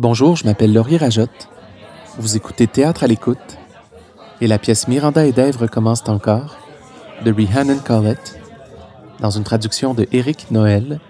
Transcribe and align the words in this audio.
Bonjour, 0.00 0.36
je 0.36 0.44
m'appelle 0.44 0.72
Laurier 0.72 0.96
Rajotte. 0.96 1.48
Vous 2.18 2.36
écoutez 2.36 2.68
Théâtre 2.68 3.02
à 3.02 3.08
l'écoute 3.08 3.58
et 4.40 4.46
la 4.46 4.56
pièce 4.56 4.86
Miranda 4.86 5.26
et 5.26 5.32
Dave 5.32 5.56
recommencent 5.56 6.08
encore 6.08 6.56
de 7.24 7.32
Rhiannon 7.32 7.80
Collett 7.84 8.38
dans 9.18 9.30
une 9.30 9.42
traduction 9.42 9.94
de 9.94 10.06
Éric 10.12 10.52
Noël, 10.52 11.00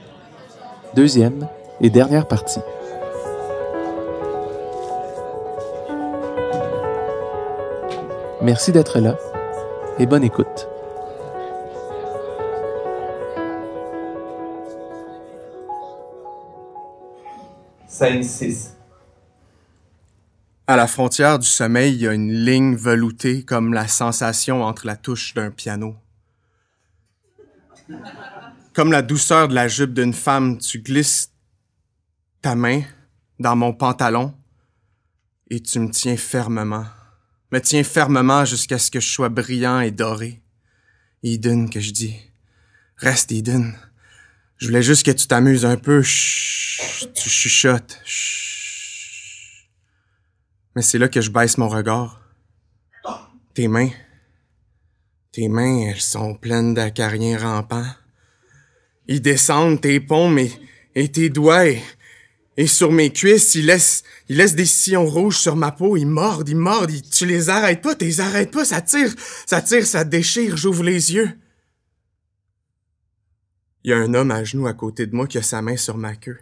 deuxième 0.95 1.49
et 1.83 1.91
dernière 1.91 2.27
partie. 2.27 2.61
Merci 8.41 8.73
d'être 8.73 9.01
là 9.01 9.19
et 9.99 10.07
bonne 10.07 10.25
écoute. 10.25 10.67
Scène 17.87 18.23
6. 18.23 18.78
À 20.71 20.77
la 20.77 20.87
frontière 20.87 21.39
du 21.39 21.49
sommeil, 21.49 21.95
il 21.95 22.01
y 22.03 22.07
a 22.07 22.13
une 22.13 22.31
ligne 22.31 22.77
veloutée 22.77 23.43
comme 23.43 23.73
la 23.73 23.89
sensation 23.89 24.63
entre 24.63 24.87
la 24.87 24.97
touche 24.97 25.33
d'un 25.33 25.51
piano. 25.51 25.97
Comme 28.75 28.93
la 28.93 29.01
douceur 29.01 29.49
de 29.49 29.55
la 29.55 29.67
jupe 29.67 29.95
d'une 29.95 30.13
femme, 30.13 30.59
tu 30.59 30.81
glisses 30.81 31.33
ta 32.43 32.55
main 32.55 32.83
dans 33.39 33.57
mon 33.57 33.73
pantalon 33.73 34.35
et 35.49 35.63
tu 35.63 35.79
me 35.79 35.91
tiens 35.91 36.19
fermement. 36.19 36.85
Me 37.51 37.61
tiens 37.63 37.83
fermement 37.83 38.45
jusqu'à 38.45 38.79
ce 38.79 38.91
que 38.91 39.01
je 39.01 39.09
sois 39.09 39.31
brillant 39.31 39.81
et 39.81 39.91
doré. 39.91 40.43
Eden, 41.23 41.71
que 41.71 41.81
je 41.81 41.93
dis. 41.93 42.15
Reste, 42.99 43.33
Eden. 43.33 43.75
Je 44.59 44.67
voulais 44.67 44.83
juste 44.83 45.07
que 45.07 45.13
tu 45.13 45.27
t'amuses 45.29 45.65
un 45.65 45.79
peu. 45.79 46.03
Chut, 46.03 47.11
tu 47.15 47.31
chuchotes. 47.31 48.03
Chut. 48.05 48.58
Mais 50.79 50.83
c'est 50.83 50.99
là 50.99 51.09
que 51.09 51.21
je 51.21 51.33
baisse 51.33 51.59
mon 51.59 51.69
regard. 51.69 52.21
Tes 53.53 53.67
mains. 53.67 53.91
Tes 55.33 55.49
mains, 55.49 55.89
elles 55.89 56.01
sont 56.01 56.37
pleines 56.37 56.73
d'acariens 56.73 57.37
rampants. 57.37 57.91
Ils 59.09 59.21
descendent 59.21 59.81
tes 59.81 59.99
paumes 59.99 60.39
et, 60.95 61.11
tes 61.11 61.31
doigts 61.31 61.67
et, 62.57 62.67
sur 62.69 62.93
mes 62.93 63.13
cuisses, 63.13 63.57
ils 63.57 63.67
laissent, 63.67 64.05
ils 64.29 64.37
laissent 64.37 64.55
des 64.55 64.67
sillons 64.67 65.07
rouges 65.07 65.39
sur 65.39 65.57
ma 65.57 65.73
peau. 65.73 65.97
Ils 65.97 66.07
mordent, 66.07 66.49
ils 66.49 66.55
mordent. 66.57 66.93
ils- 66.93 67.03
tu 67.03 67.27
les 67.27 67.49
arrêtes 67.49 67.83
pas, 67.83 67.97
tu 67.97 68.05
les 68.05 68.21
arrêtes 68.21 68.53
pas. 68.53 68.65
Ça 68.65 68.81
tire, 68.81 69.13
ça 69.47 69.61
tire, 69.61 69.85
ça 69.85 70.05
déchire. 70.05 70.57
J'ouvre 70.57 70.85
les 70.85 71.13
yeux. 71.13 71.37
Il 73.83 73.91
y 73.91 73.95
a 73.95 73.97
un 73.97 74.15
homme 74.15 74.31
à 74.31 74.45
genoux 74.45 74.69
à 74.69 74.75
côté 74.75 75.09
de 75.09 75.17
moi 75.17 75.27
qui 75.27 75.39
a 75.39 75.43
sa 75.43 75.61
main 75.61 75.77
sur 75.77 75.97
ma 75.97 76.15
queue. 76.15 76.39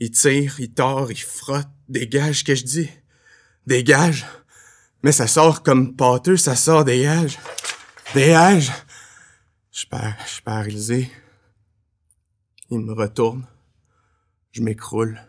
Il 0.00 0.10
tire, 0.10 0.58
il 0.58 0.72
tord, 0.72 1.12
il 1.12 1.22
frotte. 1.22 1.68
Dégage, 1.88 2.42
que 2.42 2.56
je 2.56 2.64
dis? 2.64 2.90
Dégage. 3.66 4.26
Mais 5.02 5.12
ça 5.12 5.26
sort 5.26 5.62
comme 5.62 5.94
pâteux, 5.96 6.36
ça 6.36 6.56
sort, 6.56 6.84
dégage. 6.84 7.38
Dégage. 8.14 8.70
Je 9.72 9.78
suis 9.80 9.86
par- 9.88 10.14
je 10.24 10.30
suis 10.30 10.42
paralysé. 10.42 11.10
Il 12.70 12.80
me 12.80 12.92
retourne. 12.92 13.46
Je 14.52 14.62
m'écroule. 14.62 15.20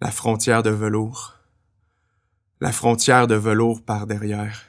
La 0.00 0.10
frontière 0.10 0.62
de 0.62 0.70
velours. 0.70 1.36
La 2.60 2.72
frontière 2.72 3.26
de 3.26 3.34
velours 3.34 3.82
par 3.82 4.06
derrière. 4.06 4.62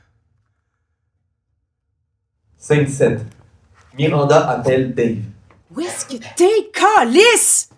Scène 2.58 2.88
7. 2.88 3.26
Miranda 3.98 4.50
appelle 4.50 4.94
Dave. 4.94 5.18
Où 5.72 5.80
est-ce 5.82 6.06
que 6.06 6.16
t'es, 6.36 6.70
Calice? 6.74 7.70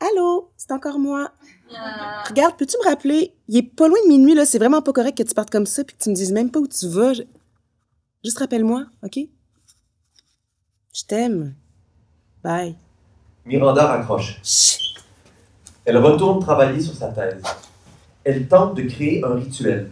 Allô, 0.00 0.50
c'est 0.56 0.72
encore 0.72 0.98
moi. 0.98 1.30
Regarde, 2.28 2.56
peux-tu 2.56 2.76
me 2.82 2.88
rappeler? 2.88 3.32
Il 3.48 3.56
est 3.56 3.62
pas 3.62 3.88
loin 3.88 3.98
de 4.04 4.08
minuit, 4.08 4.34
là. 4.34 4.44
C'est 4.46 4.58
vraiment 4.58 4.82
pas 4.82 4.92
correct 4.92 5.16
que 5.18 5.22
tu 5.22 5.34
partes 5.34 5.50
comme 5.50 5.66
ça 5.66 5.82
puis 5.84 5.96
que 5.96 6.02
tu 6.02 6.10
me 6.10 6.14
dises 6.14 6.32
même 6.32 6.50
pas 6.50 6.60
où 6.60 6.66
tu 6.68 6.88
vas. 6.88 7.12
Je- 7.14 7.22
Juste 8.24 8.38
rappelle-moi, 8.38 8.86
OK? 9.02 9.18
Je 10.94 11.02
t'aime. 11.06 11.54
Bye. 12.42 12.76
Miranda 13.44 13.86
raccroche. 13.86 14.40
Chut. 14.42 14.80
Elle 15.84 15.98
retourne 15.98 16.40
travailler 16.40 16.80
sur 16.80 16.94
sa 16.94 17.08
thèse. 17.08 17.42
Elle 18.24 18.48
tente 18.48 18.74
de 18.76 18.82
créer 18.82 19.22
un 19.24 19.34
rituel. 19.34 19.90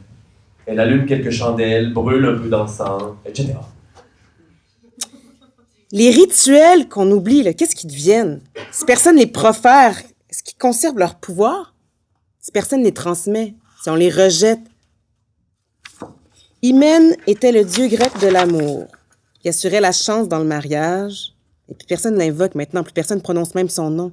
Elle 0.64 0.80
allume 0.80 1.04
quelques 1.06 1.30
chandelles, 1.30 1.92
brûle 1.92 2.24
un 2.24 2.38
peu 2.38 2.48
d'encens, 2.48 3.02
etc. 3.26 3.54
Les 5.90 6.10
rituels 6.10 6.88
qu'on 6.88 7.10
oublie, 7.10 7.42
là, 7.42 7.52
qu'est-ce 7.52 7.74
qu'ils 7.76 7.90
deviennent? 7.90 8.40
Si 8.70 8.84
personne 8.86 9.16
les 9.16 9.26
profère, 9.26 9.98
est-ce 10.30 10.42
qu'ils 10.42 10.56
conservent 10.56 10.98
leur 10.98 11.16
pouvoir? 11.16 11.71
Si 12.42 12.50
personne 12.50 12.82
les 12.82 12.92
transmet, 12.92 13.54
si 13.80 13.88
on 13.88 13.94
les 13.94 14.10
rejette. 14.10 14.60
Hymen 16.60 17.16
était 17.28 17.52
le 17.52 17.64
dieu 17.64 17.86
grec 17.86 18.12
de 18.20 18.26
l'amour, 18.26 18.88
qui 19.40 19.48
assurait 19.48 19.80
la 19.80 19.92
chance 19.92 20.28
dans 20.28 20.40
le 20.40 20.44
mariage. 20.44 21.34
Et 21.68 21.74
puis 21.74 21.86
personne 21.86 22.16
l'invoque 22.16 22.56
maintenant, 22.56 22.82
plus 22.82 22.92
personne 22.92 23.22
prononce 23.22 23.54
même 23.54 23.68
son 23.68 23.90
nom. 23.90 24.12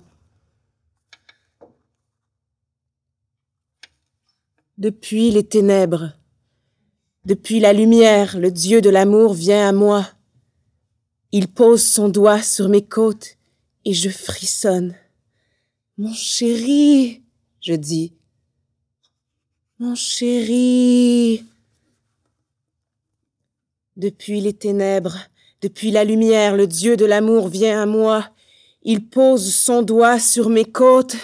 Depuis 4.78 5.31
les 5.31 5.44
ténèbres, 5.44 6.13
depuis 7.25 7.59
la 7.59 7.73
lumière, 7.73 8.38
le 8.38 8.51
dieu 8.51 8.79
de 8.79 8.91
l'amour 8.91 9.34
vient 9.34 9.68
à 9.68 9.72
moi. 9.72 10.07
Il 11.31 11.47
pose 11.47 11.84
son 11.84 12.09
doigt 12.09 12.44
sur 12.44 12.69
mes 12.69 12.85
côtes 12.85 13.38
et 13.85 13.94
je 13.94 14.09
frissonne. 14.09 14.95
Mon 15.97 16.13
chéri, 16.13 17.23
je 17.59 17.73
dis. 17.73 18.19
Mon 19.81 19.95
chéri. 19.95 21.45
Depuis 23.95 24.41
les 24.41 24.51
ténèbres, 24.51 25.16
depuis 25.62 25.91
la 25.91 26.03
lumière, 26.03 26.57
le 26.57 26.67
Dieu 26.67 26.97
de 26.97 27.06
l'amour 27.06 27.47
vient 27.47 27.84
à 27.84 27.85
moi. 27.85 28.28
Il 28.84 29.07
pose 29.07 29.56
son 29.56 29.81
doigt 29.81 30.19
sur 30.19 30.50
mes 30.50 30.66
côtes. 30.66 31.16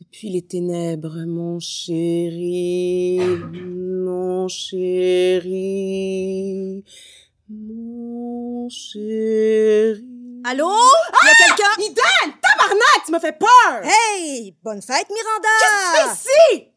Depuis 0.00 0.30
les 0.30 0.40
ténèbres, 0.40 1.26
mon 1.26 1.60
chéri, 1.60 3.20
mon 3.52 4.48
chéri, 4.48 5.62
mon 7.50 8.66
chéri. 8.70 10.06
Allô? 10.44 10.72
Il 10.72 11.26
y 11.26 11.28
a 11.28 11.34
quelqu'un? 11.46 11.74
Iden! 11.82 12.32
Tabarnak! 12.40 13.04
Tu 13.04 13.12
m'as 13.12 13.20
fait 13.20 13.38
peur! 13.38 13.82
Hey! 13.82 14.56
Bonne 14.62 14.80
fête, 14.80 15.08
Miranda! 15.10 15.48
Qu'est-ce 15.60 15.74
que 15.74 15.84
tu 15.84 15.98
fais 15.98 16.08
ici? 16.56 16.67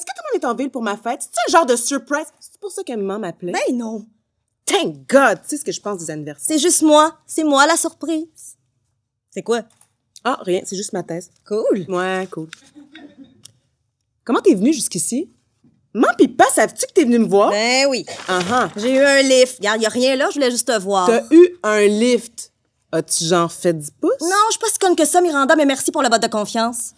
Est-ce 0.00 0.06
que 0.06 0.12
tout 0.16 0.22
le 0.32 0.38
monde 0.38 0.42
est 0.42 0.46
en 0.46 0.54
ville 0.54 0.70
pour 0.70 0.80
ma 0.80 0.96
fête? 0.96 1.20
C'est 1.20 1.54
un 1.54 1.58
genre 1.58 1.66
de 1.66 1.76
surprise? 1.76 2.24
C'est 2.40 2.58
pour 2.58 2.70
ça 2.70 2.82
que 2.82 2.92
maman 2.94 3.18
m'appelait? 3.18 3.52
Ben 3.52 3.76
non. 3.76 4.06
Thank 4.64 5.06
God! 5.06 5.42
Tu 5.42 5.50
sais 5.50 5.56
ce 5.58 5.64
que 5.64 5.72
je 5.72 5.80
pense 5.80 5.98
des 5.98 6.10
anniversaires? 6.10 6.46
C'est 6.46 6.58
juste 6.58 6.80
moi. 6.80 7.18
C'est 7.26 7.44
moi 7.44 7.66
la 7.66 7.76
surprise. 7.76 8.56
C'est 9.30 9.42
quoi? 9.42 9.60
Ah, 10.24 10.38
rien, 10.40 10.62
c'est 10.64 10.76
juste 10.76 10.94
ma 10.94 11.02
thèse. 11.02 11.30
Cool. 11.46 11.84
Ouais, 11.86 12.26
cool. 12.30 12.48
Comment 14.24 14.40
t'es 14.40 14.54
venu 14.54 14.72
jusqu'ici? 14.72 15.30
Maman 15.92 16.14
pis 16.16 16.28
pas, 16.28 16.48
savais-tu 16.48 16.86
que 16.86 16.92
t'es 16.94 17.04
venu 17.04 17.18
me 17.18 17.28
voir? 17.28 17.50
Ben 17.50 17.86
oui. 17.90 18.06
Ah 18.26 18.40
ah. 18.50 18.70
J'ai 18.76 18.94
eu 18.94 19.00
un 19.00 19.20
lift. 19.20 19.58
Regarde, 19.58 19.82
y 19.82 19.86
a 19.86 19.90
rien 19.90 20.16
là, 20.16 20.28
je 20.30 20.36
voulais 20.36 20.50
juste 20.50 20.68
te 20.68 20.78
voir. 20.78 21.08
T'as 21.08 21.24
eu 21.30 21.58
un 21.62 21.86
lift. 21.86 22.52
As-tu 22.90 23.24
genre 23.26 23.52
fait 23.52 23.74
10 23.74 23.90
pouces? 24.00 24.22
Non, 24.22 24.28
je 24.48 24.52
suis 24.52 24.60
pas 24.60 24.68
si 24.72 24.78
conne 24.78 24.96
que 24.96 25.04
ça, 25.04 25.20
Miranda, 25.20 25.56
mais 25.56 25.66
merci 25.66 25.92
pour 25.92 26.02
le 26.02 26.08
vote 26.08 26.22
de 26.22 26.28
confiance. 26.28 26.94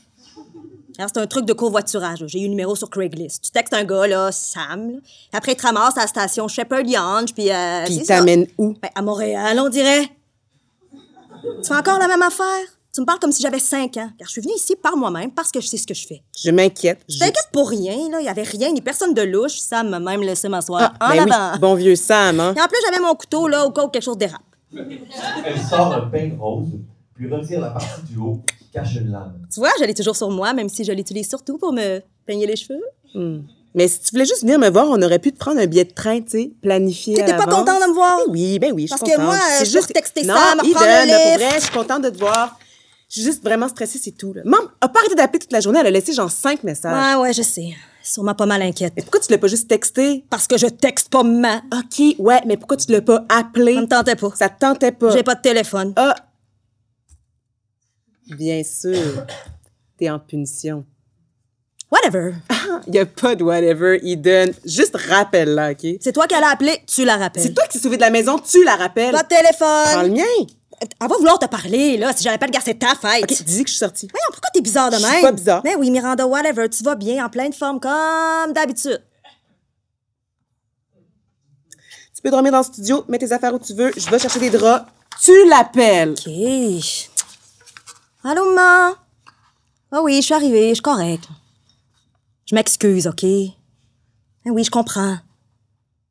C'est 0.97 1.17
un 1.19 1.27
truc 1.27 1.45
de 1.47 1.53
covoiturage. 1.53 2.25
J'ai 2.27 2.41
eu 2.41 2.45
le 2.45 2.49
numéro 2.51 2.75
sur 2.77 2.89
Craigslist. 2.91 3.45
Tu 3.45 3.51
textes 3.51 3.75
un 3.75 3.85
gars, 3.85 4.07
là, 4.07 4.31
Sam. 4.33 4.91
là. 4.93 4.99
Après, 5.33 5.53
il 5.53 5.57
te 5.57 5.63
ramasse 5.67 5.97
à 5.97 6.03
la 6.03 6.07
station 6.07 6.49
Shepherd 6.49 6.89
Yonge, 6.89 7.33
puis... 7.35 7.51
Euh, 7.51 7.85
c'est 7.87 7.93
il 7.95 8.07
t'amène 8.07 8.47
où? 8.59 8.75
Ben, 8.81 8.91
à 8.95 9.03
Montréal, 9.03 9.59
on 9.61 9.69
dirait. 9.69 10.09
Tu 11.43 11.69
fais 11.69 11.75
encore 11.75 11.99
la 11.99 12.09
même 12.09 12.23
affaire? 12.23 12.47
Tu 12.95 13.01
me 13.01 13.07
parles 13.07 13.19
comme 13.21 13.33
si 13.33 13.41
j'avais 13.43 13.59
5 13.59 13.97
ans. 13.97 14.11
Car 14.19 14.27
je 14.29 14.33
suis 14.33 14.41
venue 14.43 14.53
ici 14.55 14.77
par 14.77 14.97
moi-même 14.99 15.31
parce 15.33 15.51
que 15.51 15.61
je 15.63 15.67
sais 15.67 15.79
ce 15.79 15.87
que 15.87 15.95
je 15.95 16.07
fais. 16.07 16.23
Je 16.39 16.51
m'inquiète. 16.51 17.01
Je 17.09 17.19
t'inquiète 17.19 17.49
pour 17.51 17.71
rien, 17.71 18.11
là. 18.11 18.21
Il 18.21 18.27
y 18.27 18.29
avait 18.29 18.43
rien, 18.43 18.71
ni 18.71 18.83
personne 18.83 19.15
de 19.15 19.23
louche. 19.23 19.55
Sam 19.59 19.89
m'a 19.89 19.99
même 19.99 20.21
laissé 20.23 20.49
m'asseoir 20.51 20.93
Ah, 21.01 21.07
en 21.07 21.17
ben 21.17 21.33
avant. 21.33 21.53
oui, 21.55 21.59
bon 21.59 21.75
vieux 21.75 21.97
Sam, 21.97 22.39
hein? 22.39 22.55
Et 22.55 22.61
en 22.61 22.67
plus, 22.67 22.77
j'avais 22.85 23.01
mon 23.03 23.15
couteau, 23.15 23.49
là, 23.49 23.65
au 23.65 23.71
cas 23.71 23.83
où 23.85 23.89
quelque 23.89 24.03
chose 24.05 24.19
dérape. 24.19 24.43
Elle 24.77 25.59
sort 25.69 25.95
un 25.95 26.01
pain 26.03 26.31
rose, 26.39 26.69
puis 27.15 27.33
retire 27.33 27.61
la 27.63 27.71
partie 27.71 28.03
du 28.11 28.19
haut 28.19 28.41
cache 28.73 28.97
une 28.97 29.11
lame. 29.13 29.47
Tu 29.53 29.61
vois, 29.61 29.71
je 29.79 29.85
l'ai 29.85 29.95
toujours 29.95 30.17
sur 30.17 30.31
moi, 30.31 30.53
même 30.53 30.69
si 30.69 30.85
je 30.85 30.93
l'utilise 30.93 31.29
surtout 31.29 31.59
pour 31.59 31.73
me 31.73 32.01
peigner 32.27 32.47
les 32.47 32.57
cheveux. 32.57 32.81
Hmm. 33.15 33.41
Mais 33.75 33.89
si 33.89 34.01
tu 34.01 34.11
voulais 34.13 34.27
juste 34.27 34.43
venir 34.43 34.59
me 34.59 34.69
voir, 34.69 34.87
on 34.91 35.01
aurait 35.01 35.19
pu 35.19 35.33
te 35.33 35.39
prendre 35.39 35.59
un 35.61 35.67
billet 35.67 35.85
de 35.85 35.93
train, 35.93 36.21
tu 36.21 36.31
sais, 36.31 36.53
planifié 36.63 37.15
T'étais 37.17 37.33
pas 37.33 37.47
l'avance. 37.47 37.55
content 37.55 37.81
de 37.81 37.89
me 37.89 37.95
voir? 37.95 38.19
Ben 38.27 38.33
oui, 38.33 38.59
ben 38.59 38.73
oui, 38.75 38.83
je 38.83 38.87
suis 38.89 38.99
Parce 38.99 39.11
que 39.11 39.17
contente. 39.17 39.25
moi, 39.25 39.65
je 39.65 39.73
peux 39.73 39.81
retexter 39.81 40.23
non, 40.25 40.35
ça, 40.35 40.55
me 40.57 40.61
reprendre 40.69 40.87
Eden, 40.87 41.09
le 41.09 41.39
pour 41.39 41.47
vrai, 41.47 41.59
je 41.59 41.63
suis 41.63 41.73
contente 41.73 42.03
de 42.03 42.11
te 42.11 42.19
voir. 42.19 42.59
Je 43.09 43.15
suis 43.21 43.25
juste 43.25 43.43
vraiment 43.43 43.69
stressée, 43.69 43.99
c'est 44.03 44.11
tout. 44.13 44.33
Là. 44.33 44.43
Maman 44.45 44.65
a 44.81 44.89
pas 44.89 45.01
arrêté 45.01 45.15
d'appeler 45.15 45.39
toute 45.39 45.53
la 45.53 45.61
journée, 45.61 45.81
elle 45.81 45.87
a 45.87 45.91
laissé 45.91 46.13
genre 46.13 46.31
cinq 46.31 46.63
messages. 46.65 47.17
Ouais, 47.19 47.23
ouais, 47.23 47.33
je 47.33 47.43
sais. 47.43 47.69
Sûrement 48.03 48.35
pas 48.35 48.47
mal 48.47 48.61
inquiète. 48.63 48.93
Mais 48.97 49.03
pourquoi 49.03 49.21
tu 49.21 49.31
l'as 49.31 49.39
pas 49.39 49.47
juste 49.49 49.69
texté? 49.69 50.25
Parce 50.29 50.47
que 50.47 50.59
je 50.59 50.67
texte 50.67 51.09
pas 51.11 51.23
maman. 51.23 51.61
OK, 51.73 52.17
ouais, 52.19 52.41
mais 52.47 52.57
pourquoi 52.57 52.77
tu 52.77 52.91
l'as 52.91 53.01
pas 53.03 53.25
appelé? 53.29 53.75
Ça 53.75 53.81
me 53.83 53.87
tentait 53.87 54.17
pas. 54.17 54.31
Ça 54.35 54.49
te 54.49 54.59
tentait 54.59 54.93
pas. 54.93 55.11
J'ai 55.11 55.23
pas 55.23 55.35
de 55.35 55.41
téléphone. 55.41 55.93
Ah! 55.97 56.15
Bien 58.37 58.63
sûr. 58.65 59.25
T'es 59.99 60.11
en 60.11 60.19
punition. 60.19 60.85
Whatever. 61.91 62.33
Y 62.87 62.99
a 62.99 63.07
pas 63.07 63.35
de 63.35 63.45
whatever, 63.45 63.99
Eden. 64.03 64.53
Juste 64.65 64.97
rappelle-la, 64.97 65.73
OK? 65.73 65.87
C'est 66.01 66.13
toi 66.13 66.27
qui 66.27 66.35
allais 66.35 66.47
appeler, 66.47 66.83
tu 66.87 67.05
la 67.05 67.17
rappelles. 67.19 67.43
C'est 67.43 67.53
toi 67.53 67.65
qui 67.65 67.77
t'es 67.77 67.83
sauvé 67.83 67.97
de 67.97 68.01
la 68.03 68.09
maison, 68.11 68.39
tu 68.39 68.65
la 68.65 68.77
rappelles. 68.77 69.13
Pas 69.13 69.23
de 69.23 69.29
Prends 69.29 70.03
le 70.03 70.09
téléphone. 70.09 70.13
mien. 70.17 70.47
Elle 70.81 71.09
va 71.09 71.17
vouloir 71.17 71.39
te 71.39 71.47
parler, 71.47 71.97
là, 71.99 72.13
si 72.13 72.25
j'avais 72.25 72.39
pas 72.39 72.47
le 72.47 72.51
gars, 72.53 72.61
c'est 72.65 72.79
ta 72.79 72.95
fête. 72.97 73.23
OK, 73.31 73.43
dis 73.45 73.63
que 73.63 73.69
je 73.69 73.75
suis 73.75 73.79
sortie. 73.79 74.09
Voyons, 74.11 74.27
pourquoi 74.33 74.49
t'es 74.53 74.61
bizarre 74.63 74.91
de 74.91 74.97
Je 74.97 75.03
même? 75.03 75.13
suis 75.13 75.23
pas 75.23 75.33
bizarre. 75.33 75.61
Mais 75.65 75.77
oui, 75.77 75.91
Miranda, 75.91 76.27
whatever, 76.27 76.69
tu 76.69 76.83
vas 76.83 76.97
bien, 76.97 77.25
en 77.25 77.29
pleine 77.29 77.53
forme, 77.53 77.79
comme 77.79 78.53
d'habitude. 78.53 79.01
Tu 82.17 82.23
peux 82.23 82.31
dormir 82.31 82.53
dans 82.53 82.59
le 82.59 82.65
studio, 82.65 83.05
mets 83.09 83.19
tes 83.19 83.31
affaires 83.33 83.55
où 83.55 83.59
tu 83.59 83.75
veux, 83.75 83.93
je 83.97 84.09
vais 84.11 84.19
chercher 84.19 84.41
des 84.41 84.51
draps. 84.51 84.87
Tu 85.23 85.47
l'appelles. 85.49 86.13
OK. 86.13 87.12
Allô, 88.25 88.45
maman? 88.55 88.95
Ah 89.91 90.01
oui, 90.03 90.17
je 90.17 90.23
suis 90.23 90.35
arrivée, 90.35 90.69
je 90.71 90.75
suis 90.75 90.83
correcte. 90.83 91.29
Je 92.47 92.55
m'excuse, 92.55 93.07
OK? 93.07 93.25
Ah 94.47 94.51
oui, 94.51 94.65
je 94.65 94.71
comprends. 94.71 95.17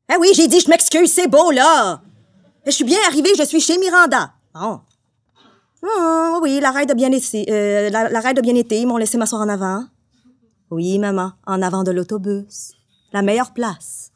Ah 0.08 0.16
oui, 0.20 0.28
j'ai 0.34 0.46
dit 0.48 0.60
je 0.60 0.68
m'excuse, 0.68 1.10
c'est 1.10 1.26
beau, 1.28 1.50
là! 1.50 2.00
Je 2.66 2.70
suis 2.70 2.84
bien 2.84 2.98
arrivée, 3.08 3.30
je 3.36 3.42
suis 3.44 3.60
chez 3.60 3.78
Miranda. 3.78 4.32
Bon. 4.54 4.80
Ah, 5.84 6.38
oui, 6.42 6.60
la 6.60 6.70
raide 6.70 6.90
a 6.90 6.94
bien 6.94 7.10
été. 7.10 7.44
euh, 7.50 7.90
la, 7.90 8.08
la 8.08 8.20
raide 8.20 8.38
a 8.38 8.42
bien 8.42 8.54
été, 8.54 8.80
ils 8.80 8.86
m'ont 8.86 8.98
laissé 8.98 9.18
m'asseoir 9.18 9.42
en 9.42 9.48
avant. 9.48 9.84
Oui, 10.70 10.98
maman, 10.98 11.32
en 11.46 11.60
avant 11.60 11.82
de 11.82 11.90
l'autobus. 11.90 12.72
La 13.12 13.22
meilleure 13.22 13.52
place. 13.52 14.12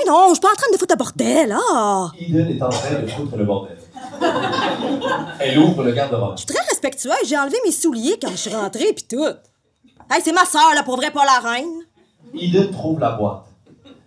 Eh 0.00 0.06
non, 0.06 0.28
je 0.28 0.34
suis 0.34 0.40
pas 0.40 0.48
en 0.52 0.56
train 0.56 0.70
de 0.72 0.76
foutre 0.78 0.94
un 0.94 0.96
bordel, 0.96 1.52
ah! 1.52 2.12
Le 2.20 3.44
bordel. 3.44 3.78
Elle 5.40 5.58
ouvre 5.58 5.82
le 5.82 5.92
garde-robe. 5.92 6.32
Je 6.36 6.44
suis 6.44 6.46
très 6.46 6.64
respectueuse. 6.68 7.14
J'ai 7.26 7.38
enlevé 7.38 7.58
mes 7.64 7.72
souliers 7.72 8.18
quand 8.20 8.30
je 8.30 8.36
suis 8.36 8.54
rentrée, 8.54 8.92
puis 8.92 9.06
tout. 9.08 9.24
Hey, 10.10 10.22
c'est 10.22 10.32
ma 10.32 10.44
sœur, 10.44 10.74
là, 10.74 10.82
pour 10.82 10.96
vrai, 10.96 11.10
pas 11.10 11.24
la 11.24 11.50
reine. 11.50 11.82
Eden 12.34 12.70
trouve 12.70 12.98
la 12.98 13.12
boîte. 13.12 13.44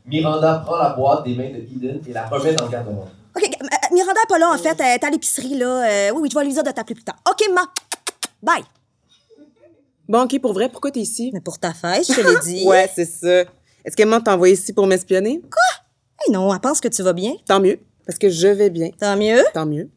Miranda 0.05 0.61
prend 0.65 0.77
la 0.77 0.89
boîte 0.89 1.23
des 1.23 1.35
mains 1.35 1.49
de 1.51 1.57
Eden 1.57 2.01
et 2.07 2.13
la 2.13 2.27
remet 2.27 2.53
dans 2.53 2.65
le 2.65 2.71
garde-robe. 2.71 3.07
OK, 3.35 3.43
euh, 3.43 3.67
Miranda 3.93 4.21
est 4.23 4.27
pas 4.29 4.39
là, 4.39 4.51
en 4.51 4.57
fait. 4.57 4.75
Elle 4.79 4.95
est 4.95 5.03
à 5.03 5.09
l'épicerie, 5.09 5.57
là. 5.57 5.89
Euh, 5.89 6.11
oui, 6.15 6.21
oui, 6.23 6.29
je 6.31 6.37
vais 6.37 6.45
lui 6.45 6.53
dire 6.53 6.63
de 6.63 6.71
t'appeler 6.71 6.95
plus 6.95 7.03
tard. 7.03 7.17
OK, 7.29 7.49
ma. 7.53 7.61
Bye. 8.41 8.63
Bon, 10.07 10.23
OK, 10.23 10.39
pour 10.41 10.53
vrai, 10.53 10.67
pourquoi 10.67 10.91
t'es 10.91 10.99
ici? 10.99 11.31
Mais 11.33 11.39
pour 11.39 11.57
ta 11.57 11.73
fête, 11.73 12.05
je 12.07 12.13
te 12.13 12.21
l'ai 12.21 12.39
dit. 12.43 12.65
Ouais, 12.67 12.89
c'est 12.93 13.05
ça. 13.05 13.43
Est-ce 13.85 13.95
qu'elle 13.95 14.09
m'a 14.09 14.19
envoyé 14.27 14.55
ici 14.55 14.73
pour 14.73 14.85
m'espionner? 14.85 15.41
Hey, 16.19 16.31
non, 16.33 16.53
elle 16.53 16.59
pense 16.59 16.81
que 16.81 16.87
tu 16.87 17.01
vas 17.01 17.13
bien. 17.13 17.33
Tant 17.47 17.59
mieux, 17.59 17.79
parce 18.05 18.17
que 18.17 18.29
je 18.29 18.47
vais 18.47 18.69
bien. 18.69 18.89
Tant 18.99 19.17
mieux. 19.17 19.43
Tant 19.53 19.65
mieux. 19.65 19.89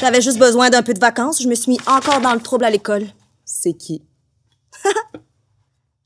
J'avais 0.00 0.20
juste 0.20 0.38
besoin 0.38 0.70
d'un 0.70 0.82
peu 0.82 0.94
de 0.94 1.00
vacances. 1.00 1.42
Je 1.42 1.48
me 1.48 1.54
suis 1.54 1.72
mis 1.72 1.78
encore 1.86 2.20
dans 2.20 2.34
le 2.34 2.40
trouble 2.40 2.64
à 2.64 2.70
l'école. 2.70 3.06
C'est 3.44 3.72
qui? 3.72 4.02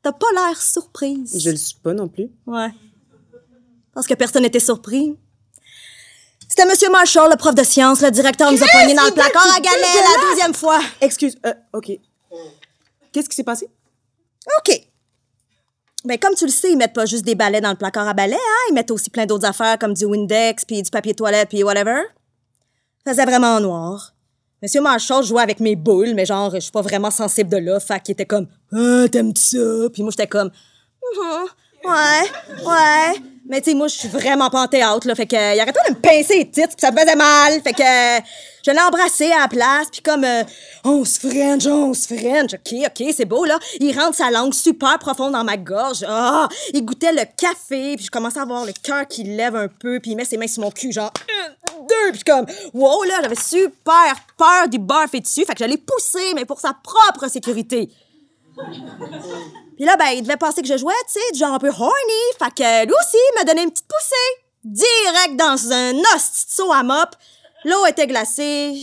T'as 0.03 0.13
pas 0.13 0.27
l'air 0.35 0.61
surprise. 0.61 1.39
Je 1.43 1.51
le 1.51 1.57
suis 1.57 1.77
pas 1.77 1.93
non 1.93 2.09
plus. 2.09 2.29
Ouais. 2.47 2.71
Parce 3.93 4.07
que 4.07 4.15
personne 4.15 4.43
n'était 4.43 4.61
surpris. 4.61 5.17
C'était 6.49 6.67
Monsieur 6.67 6.91
Marshall, 6.91 7.31
le 7.31 7.37
prof 7.37 7.55
de 7.55 7.63
sciences. 7.63 8.01
Le 8.03 8.11
directeur 8.11 8.51
nous 8.53 8.63
a 8.63 8.67
poignés 8.67 8.95
dans 8.95 9.07
le 9.07 9.13
placard 9.13 9.57
à 9.57 9.61
galets 9.61 9.81
la 9.81 10.31
deuxième 10.31 10.55
fois. 10.55 10.81
Excuse, 11.01 11.37
euh, 11.47 11.55
OK. 11.73 11.91
Qu'est-ce 13.13 13.29
qui 13.29 13.37
s'est 13.37 13.45
passé? 13.45 13.69
OK. 14.59 14.81
Ben, 16.05 16.19
comme 16.19 16.35
tu 16.35 16.45
le 16.45 16.51
sais, 16.51 16.71
ils 16.73 16.77
mettent 16.77 16.93
pas 16.93 17.07
juste 17.07 17.25
des 17.25 17.35
balais 17.35 17.61
dans 17.63 17.71
le 17.71 17.77
placard 17.77 18.07
à 18.07 18.13
balais, 18.13 18.35
hein? 18.35 18.65
Ils 18.71 18.75
mettent 18.75 18.91
aussi 18.91 19.09
plein 19.09 19.25
d'autres 19.25 19.47
affaires 19.47 19.79
comme 19.79 19.95
du 19.95 20.05
Windex, 20.05 20.65
puis 20.65 20.83
du 20.83 20.91
papier 20.91 21.15
toilette, 21.15 21.49
puis 21.49 21.63
whatever. 21.63 22.03
Faisait 23.07 23.25
vraiment 23.25 23.59
noir. 23.61 24.13
Monsieur 24.63 24.81
Marshall 24.83 25.25
jouait 25.25 25.43
avec 25.43 25.61
mes 25.61 25.77
boules, 25.77 26.13
mais 26.15 26.27
genre, 26.27 26.51
je 26.55 26.61
suis 26.61 26.71
pas 26.73 26.83
vraiment 26.83 27.11
sensible 27.11 27.51
de 27.51 27.57
là, 27.59 27.81
fait 27.81 28.01
qu'il 28.01 28.13
était 28.13 28.27
comme 28.27 28.47
«Ah, 28.73 29.07
t'aimes-tu 29.11 29.43
ça?» 29.43 29.89
Puis 29.93 30.03
moi, 30.03 30.11
j'étais 30.11 30.27
comme 30.27 30.51
Mhm, 31.17 31.45
Ouais, 31.85 32.31
ouais.» 32.67 33.23
Mais 33.47 33.61
tu 33.61 33.71
sais, 33.71 33.77
moi, 33.77 33.89
je 33.89 33.95
suis 33.95 34.09
vraiment 34.09 34.49
pas 34.49 34.67
en 34.67 34.99
là, 35.05 35.15
fait 35.15 35.27
que, 35.27 35.55
il 35.55 35.61
arrêtait 35.61 35.81
de 35.89 35.95
me 35.95 36.01
pincer 36.01 36.39
les 36.39 36.51
titres, 36.51 36.75
puis 36.77 36.81
ça 36.81 36.91
me 36.91 36.99
faisait 36.99 37.15
mal, 37.15 37.61
fait 37.63 37.75
que, 37.75 38.27
je 38.65 38.71
l'ai 38.71 38.81
embrassé 38.81 39.31
à 39.33 39.41
la 39.41 39.49
place, 39.49 39.89
puis 39.93 40.01
comme, 40.01 40.25
euh, 40.25 40.43
on 40.83 41.05
se 41.05 41.21
French, 41.21 41.67
on 41.67 41.93
se 41.93 42.07
French, 42.07 42.55
ok, 42.55 42.87
ok, 42.87 43.13
c'est 43.15 43.27
beau, 43.27 43.45
là. 43.45 43.59
Il 43.81 43.99
rentre 43.99 44.17
sa 44.17 44.31
langue 44.31 44.55
super 44.55 44.99
profonde 44.99 45.33
dans 45.33 45.45
ma 45.45 45.59
gorge, 45.59 46.07
ah, 46.09 46.49
il 46.73 46.83
goûtait 46.87 47.13
le 47.13 47.25
café, 47.37 47.97
puis 47.97 48.07
je 48.07 48.11
commençais 48.11 48.41
à 48.41 48.47
voir 48.47 48.65
le 48.65 48.73
cœur 48.83 49.07
qui 49.07 49.25
lève 49.25 49.57
un 49.57 49.69
peu, 49.69 50.01
puis 50.01 50.13
il 50.13 50.17
met 50.17 50.25
ses 50.25 50.39
mains 50.39 50.47
sur 50.47 50.63
mon 50.63 50.71
cul, 50.71 50.91
genre, 50.91 51.13
un, 51.29 51.51
deux, 51.81 52.13
puis 52.13 52.25
comme, 52.25 52.47
wow, 52.73 53.05
là, 53.05 53.19
j'avais 53.21 53.37
super 53.37 54.15
peur 54.39 54.69
d'y 54.69 54.79
barfer 54.79 55.21
dessus, 55.21 55.45
fait 55.45 55.55
que 55.55 55.63
je 55.63 55.69
l'ai 55.69 55.77
poussé, 55.77 56.33
mais 56.35 56.47
pour 56.47 56.61
sa 56.61 56.73
propre 56.73 57.29
sécurité. 57.29 57.91
Puis 59.77 59.85
là, 59.85 59.97
ben, 59.97 60.11
il 60.11 60.23
devait 60.23 60.37
penser 60.37 60.63
que 60.63 60.69
je 60.69 60.77
jouais, 60.77 60.95
tu 61.07 61.15
sais, 61.15 61.33
du 61.33 61.39
genre 61.39 61.55
un 61.55 61.59
peu 61.59 61.69
horny. 61.69 62.23
Fait 62.39 62.55
que 62.55 62.87
lui 62.87 62.93
aussi, 62.93 63.17
il 63.17 63.39
m'a 63.39 63.45
donné 63.45 63.63
une 63.63 63.71
petite 63.71 63.89
poussée. 63.89 64.45
Direct 64.65 65.37
dans 65.37 65.73
un 65.73 65.99
hostie 66.15 66.47
de 66.47 66.51
seau 66.51 66.73
à 66.73 66.83
mop. 66.83 67.17
L'eau 67.65 67.85
était 67.87 68.07
glacée. 68.07 68.75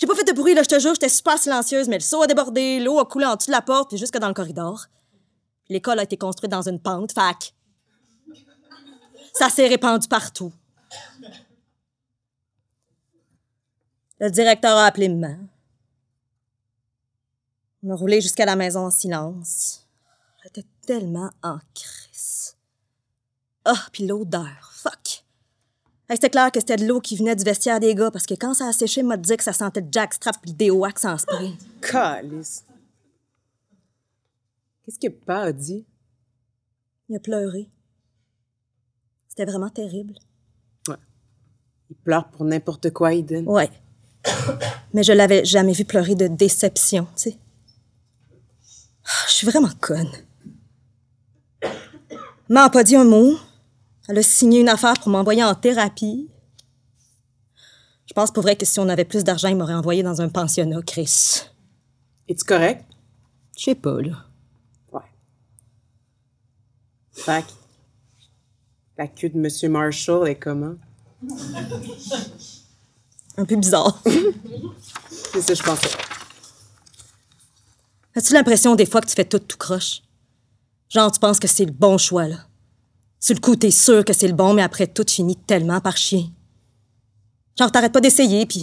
J'ai 0.00 0.06
pas 0.06 0.14
fait 0.14 0.24
de 0.24 0.32
bruit, 0.32 0.54
là, 0.54 0.62
je 0.62 0.68
te 0.68 0.78
jure, 0.80 0.94
j'étais 0.94 1.08
super 1.08 1.38
silencieuse, 1.38 1.88
mais 1.88 1.96
le 1.96 2.02
seau 2.02 2.22
a 2.22 2.26
débordé, 2.26 2.80
l'eau 2.80 2.98
a 2.98 3.04
coulé 3.04 3.24
en 3.24 3.36
dessous 3.36 3.46
de 3.46 3.52
la 3.52 3.62
porte, 3.62 3.88
puis 3.88 3.98
jusque 3.98 4.18
dans 4.18 4.26
le 4.26 4.34
corridor. 4.34 4.86
L'école 5.68 6.00
a 6.00 6.02
été 6.02 6.16
construite 6.16 6.50
dans 6.50 6.68
une 6.68 6.80
pente, 6.80 7.12
fac. 7.12 7.54
Ça 9.32 9.48
s'est 9.48 9.68
répandu 9.68 10.08
partout. 10.08 10.52
Le 14.18 14.30
directeur 14.30 14.76
a 14.76 14.86
appelé 14.86 15.08
maman. 15.08 15.38
On 17.84 17.90
a 17.90 17.96
roulé 17.96 18.20
jusqu'à 18.20 18.44
la 18.44 18.56
maison 18.56 18.86
en 18.86 18.90
silence. 18.90 19.81
J'étais 20.44 20.64
tellement 20.86 21.30
en 21.42 21.58
crise. 21.74 22.56
Ah, 23.64 23.86
puis 23.92 24.06
l'odeur, 24.06 24.70
fuck. 24.72 25.24
Hey, 26.08 26.16
c'était 26.16 26.30
clair 26.30 26.50
que 26.50 26.58
c'était 26.58 26.76
de 26.76 26.84
l'eau 26.86 27.00
qui 27.00 27.16
venait 27.16 27.36
du 27.36 27.44
vestiaire 27.44 27.78
des 27.78 27.94
gars, 27.94 28.10
parce 28.10 28.26
que 28.26 28.34
quand 28.34 28.54
ça 28.54 28.66
a 28.66 28.72
séché, 28.72 29.02
m'a 29.02 29.16
dit 29.16 29.36
que 29.36 29.44
ça 29.44 29.52
sentait 29.52 29.80
le 29.80 29.88
jackstrap 29.90 30.36
puis 30.42 30.50
le 30.50 30.56
déoax 30.56 31.04
en 31.04 31.16
spray. 31.16 31.52
Calice. 31.80 32.64
Qu'est-ce 34.84 34.98
que 34.98 35.08
Pa 35.08 35.42
a 35.42 35.52
dit? 35.52 35.86
Il 37.08 37.16
a 37.16 37.20
pleuré. 37.20 37.70
C'était 39.28 39.44
vraiment 39.44 39.70
terrible. 39.70 40.14
Il 40.88 41.96
pleure 41.96 42.28
pour 42.30 42.44
n'importe 42.44 42.90
quoi, 42.90 43.12
Eden. 43.12 43.46
Ouais. 43.46 43.70
Mais 44.94 45.02
je 45.02 45.12
l'avais 45.12 45.44
jamais 45.44 45.72
vu 45.72 45.84
pleurer 45.84 46.14
de 46.14 46.26
déception, 46.26 47.06
tu 47.16 47.30
sais. 47.30 47.38
Ah, 49.04 49.24
Je 49.28 49.32
suis 49.32 49.46
vraiment 49.46 49.70
conne. 49.80 50.10
M'a 52.52 52.68
pas 52.68 52.84
dit 52.84 52.96
un 52.96 53.04
mot. 53.04 53.38
Elle 54.08 54.18
a 54.18 54.22
signé 54.22 54.60
une 54.60 54.68
affaire 54.68 54.92
pour 55.00 55.08
m'envoyer 55.08 55.42
en 55.42 55.54
thérapie. 55.54 56.28
Je 58.04 58.12
pense 58.12 58.30
pour 58.30 58.42
vrai 58.42 58.56
que 58.56 58.66
si 58.66 58.78
on 58.78 58.90
avait 58.90 59.06
plus 59.06 59.24
d'argent, 59.24 59.48
il 59.48 59.56
m'aurait 59.56 59.72
envoyé 59.72 60.02
dans 60.02 60.20
un 60.20 60.28
pensionnat, 60.28 60.82
Chris. 60.82 61.44
Es-tu 62.28 62.44
correct? 62.44 62.84
Je 63.56 63.64
sais 63.64 63.74
pas, 63.74 64.02
là. 64.02 64.26
Ouais. 64.92 65.00
Fac. 67.12 67.46
La 68.98 69.06
queue 69.06 69.30
de 69.30 69.38
Monsieur 69.38 69.70
Marshall 69.70 70.28
est 70.28 70.34
comment? 70.34 70.74
Un 73.38 73.46
peu 73.46 73.56
bizarre. 73.56 74.02
C'est 75.32 75.40
ça, 75.40 75.54
je 75.54 75.62
pensais. 75.62 75.88
As-tu 78.14 78.34
l'impression 78.34 78.74
des 78.74 78.84
fois 78.84 79.00
que 79.00 79.06
tu 79.06 79.14
fais 79.14 79.24
tout 79.24 79.38
tout 79.38 79.56
croche? 79.56 80.02
Genre, 80.92 81.10
tu 81.10 81.18
penses 81.18 81.40
que 81.40 81.48
c'est 81.48 81.64
le 81.64 81.72
bon 81.72 81.96
choix, 81.96 82.28
là. 82.28 82.36
Sur 83.18 83.34
le 83.34 83.40
coup, 83.40 83.56
t'es 83.56 83.70
sûr 83.70 84.04
que 84.04 84.12
c'est 84.12 84.28
le 84.28 84.34
bon, 84.34 84.52
mais 84.52 84.62
après, 84.62 84.86
tout 84.86 85.06
finit 85.08 85.36
tellement 85.36 85.80
par 85.80 85.96
chier. 85.96 86.26
Genre, 87.58 87.72
t'arrêtes 87.72 87.92
pas 87.92 88.00
d'essayer, 88.00 88.44
puis 88.44 88.62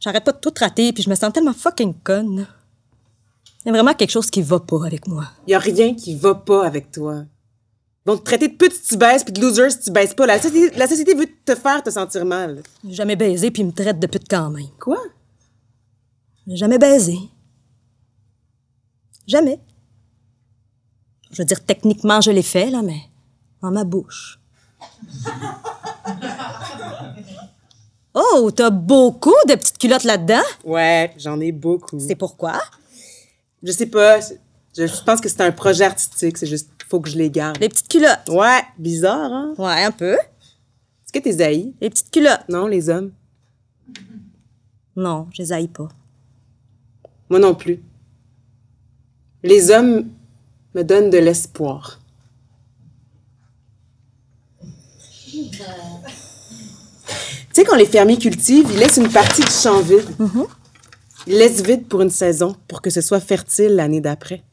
j'arrête 0.00 0.24
pas 0.24 0.32
de 0.32 0.38
tout 0.38 0.54
rater, 0.58 0.94
puis 0.94 1.02
je 1.02 1.10
me 1.10 1.14
sens 1.14 1.30
tellement 1.30 1.52
fucking 1.52 1.92
conne. 2.02 2.46
Il 3.64 3.68
y 3.68 3.70
a 3.70 3.72
vraiment 3.72 3.92
quelque 3.92 4.10
chose 4.10 4.30
qui 4.30 4.40
va 4.40 4.60
pas 4.60 4.86
avec 4.86 5.06
moi. 5.06 5.26
Y 5.46 5.54
a 5.54 5.58
rien 5.58 5.94
qui 5.94 6.16
va 6.16 6.34
pas 6.34 6.64
avec 6.64 6.90
toi. 6.90 7.24
Te 8.06 8.12
traiter 8.22 8.48
de 8.48 8.56
pute 8.56 8.72
si 8.72 8.88
tu 8.88 8.96
baisses, 8.96 9.22
puis 9.22 9.34
de 9.34 9.40
loser 9.42 9.68
si 9.68 9.80
tu 9.80 9.90
baisses 9.90 10.14
pas. 10.14 10.24
La 10.24 10.40
société, 10.40 10.74
la 10.74 10.86
société 10.86 11.12
veut 11.12 11.28
te 11.44 11.54
faire 11.54 11.82
te 11.82 11.90
sentir 11.90 12.24
mal. 12.24 12.62
J'ai 12.82 12.94
jamais 12.94 13.16
baisé, 13.16 13.50
puis 13.50 13.60
il 13.60 13.66
me 13.66 13.72
traite 13.72 14.00
de 14.00 14.06
pute 14.06 14.26
quand 14.30 14.48
même. 14.48 14.68
Quoi? 14.80 14.96
J'ai 16.46 16.56
jamais 16.56 16.78
baisé. 16.78 17.18
Jamais. 19.26 19.60
Je 21.32 21.42
veux 21.42 21.46
dire, 21.46 21.64
techniquement, 21.64 22.20
je 22.20 22.30
l'ai 22.30 22.42
fait, 22.42 22.70
là, 22.70 22.82
mais 22.82 23.00
dans 23.62 23.70
ma 23.70 23.84
bouche. 23.84 24.40
Oh, 28.14 28.50
t'as 28.50 28.70
beaucoup 28.70 29.34
de 29.48 29.54
petites 29.54 29.78
culottes 29.78 30.04
là-dedans? 30.04 30.42
Ouais, 30.64 31.14
j'en 31.18 31.38
ai 31.40 31.52
beaucoup. 31.52 32.00
C'est 32.00 32.14
pourquoi? 32.14 32.60
Je 33.62 33.72
sais 33.72 33.86
pas. 33.86 34.20
Je 34.20 34.86
je 34.86 35.02
pense 35.04 35.20
que 35.20 35.28
c'est 35.28 35.40
un 35.42 35.52
projet 35.52 35.84
artistique. 35.84 36.38
C'est 36.38 36.46
juste, 36.46 36.70
faut 36.88 37.00
que 37.00 37.10
je 37.10 37.16
les 37.16 37.30
garde. 37.30 37.58
Les 37.60 37.68
petites 37.68 37.88
culottes. 37.88 38.28
Ouais, 38.28 38.62
bizarre, 38.78 39.32
hein? 39.32 39.54
Ouais, 39.58 39.84
un 39.84 39.90
peu. 39.90 40.14
Est-ce 40.14 41.12
que 41.12 41.18
t'es 41.18 41.42
haïs? 41.42 41.74
Les 41.80 41.90
petites 41.90 42.10
culottes. 42.10 42.48
Non, 42.48 42.66
les 42.66 42.88
hommes? 42.88 43.12
Non, 44.96 45.28
je 45.32 45.42
les 45.42 45.52
haïs 45.52 45.68
pas. 45.68 45.88
Moi 47.30 47.38
non 47.38 47.54
plus. 47.54 47.82
Les 49.42 49.70
hommes 49.70 50.08
me 50.74 50.82
donnent 50.82 51.10
de 51.10 51.18
l'espoir. 51.18 52.00
Tu 55.30 55.48
sais, 57.52 57.64
quand 57.64 57.76
les 57.76 57.86
fermiers 57.86 58.18
cultivent, 58.18 58.70
ils 58.70 58.78
laissent 58.78 58.98
une 58.98 59.10
partie 59.10 59.42
du 59.42 59.50
champ 59.50 59.80
vide. 59.80 60.06
Ils 61.26 61.34
laissent 61.34 61.62
vide 61.62 61.88
pour 61.88 62.02
une 62.02 62.10
saison, 62.10 62.54
pour 62.68 62.80
que 62.80 62.90
ce 62.90 63.00
soit 63.00 63.20
fertile 63.20 63.74
l'année 63.74 64.00
d'après. 64.00 64.44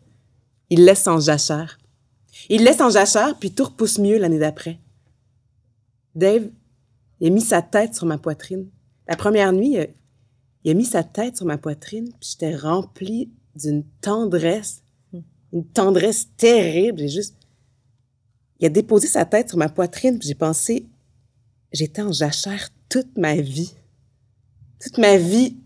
Ils 0.69 0.83
laissent 0.83 1.07
en 1.07 1.19
jachère. 1.19 1.77
Ils 2.49 2.63
laissent 2.63 2.81
en 2.81 2.89
jachère, 2.89 3.37
puis 3.39 3.51
tout 3.51 3.65
repousse 3.65 3.99
mieux 3.99 4.17
l'année 4.17 4.39
d'après. 4.39 4.79
Dave, 6.15 6.49
il 7.19 7.27
a 7.27 7.29
mis 7.29 7.41
sa 7.41 7.61
tête 7.61 7.95
sur 7.95 8.05
ma 8.05 8.17
poitrine. 8.17 8.69
La 9.07 9.15
première 9.15 9.53
nuit, 9.53 9.77
il 10.63 10.71
a 10.71 10.73
mis 10.73 10.85
sa 10.85 11.03
tête 11.03 11.37
sur 11.37 11.45
ma 11.45 11.57
poitrine, 11.57 12.09
puis 12.19 12.31
j'étais 12.31 12.55
remplie 12.55 13.31
d'une 13.55 13.83
tendresse, 14.01 14.81
une 15.55 15.65
tendresse 15.65 16.27
terrible. 16.37 16.99
J'ai 16.99 17.09
juste... 17.09 17.35
Il 18.59 18.65
a 18.65 18.69
déposé 18.69 19.07
sa 19.07 19.25
tête 19.25 19.49
sur 19.49 19.57
ma 19.57 19.69
poitrine, 19.69 20.19
puis 20.19 20.27
j'ai 20.27 20.35
pensé, 20.35 20.85
j'étais 21.71 22.01
en 22.01 22.11
jachère 22.11 22.69
toute 22.89 23.17
ma 23.17 23.35
vie. 23.35 23.73
Toute 24.81 24.97
ma 24.97 25.17
vie, 25.17 25.57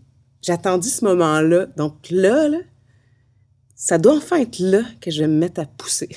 j'ai 0.42 0.54
ce 0.54 1.04
moment-là. 1.04 1.66
Donc 1.76 2.08
là, 2.10 2.48
là, 2.48 2.58
ça 3.74 3.98
doit 3.98 4.16
enfin 4.16 4.38
être 4.38 4.58
là 4.60 4.82
que 5.00 5.10
je 5.10 5.22
vais 5.22 5.28
me 5.28 5.38
mettre 5.38 5.60
à 5.60 5.66
pousser. 5.66 6.08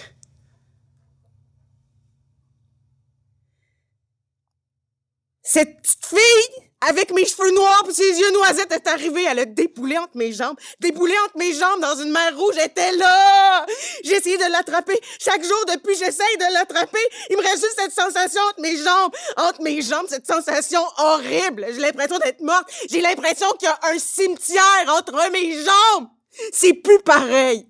Cette 5.42 5.82
petite 5.82 6.06
fille, 6.06 6.70
avec 6.82 7.12
mes 7.14 7.26
cheveux 7.26 7.54
noirs 7.54 7.86
et 7.90 7.94
ses 7.94 8.20
yeux 8.20 8.34
noisettes, 8.34 8.72
est 8.72 8.88
arrivée. 8.88 9.26
Elle 9.30 9.40
a 9.40 9.46
déboulé 9.46 9.98
entre 9.98 10.16
mes 10.16 10.32
jambes. 10.32 10.58
Déboulé 10.80 11.14
entre 11.26 11.38
mes 11.38 11.54
jambes 11.54 11.82
dans 11.82 12.02
une 12.02 12.12
mer 12.12 12.38
rouge. 12.38 12.56
Elle 12.58 12.70
était 12.70 12.96
là! 12.98 13.43
J'ai 14.24 14.38
de 14.38 14.52
l'attraper. 14.52 15.00
Chaque 15.20 15.44
jour 15.44 15.66
depuis, 15.74 15.96
j'essaye 15.96 16.38
de 16.38 16.54
l'attraper. 16.54 17.00
Il 17.30 17.38
me 17.38 17.42
reste 17.42 17.64
juste 17.64 17.80
cette 17.80 17.92
sensation 17.92 18.42
entre 18.50 18.62
mes 18.62 18.78
jambes. 18.78 19.12
Entre 19.38 19.62
mes 19.62 19.82
jambes, 19.82 20.06
cette 20.08 20.28
sensation 20.28 20.82
horrible. 20.98 21.66
J'ai 21.74 21.80
l'impression 21.80 22.20
d'être 22.20 22.42
morte. 22.42 22.70
J'ai 22.90 23.02
l'impression 23.02 23.48
qu'il 23.54 23.68
y 23.68 23.72
a 23.72 23.80
un 23.84 24.00
cimetière 24.00 24.86
entre 24.88 25.32
mes 25.32 25.54
jambes. 25.54 26.10
C'est 26.52 26.74
plus 26.74 27.00
pareil. 27.00 27.68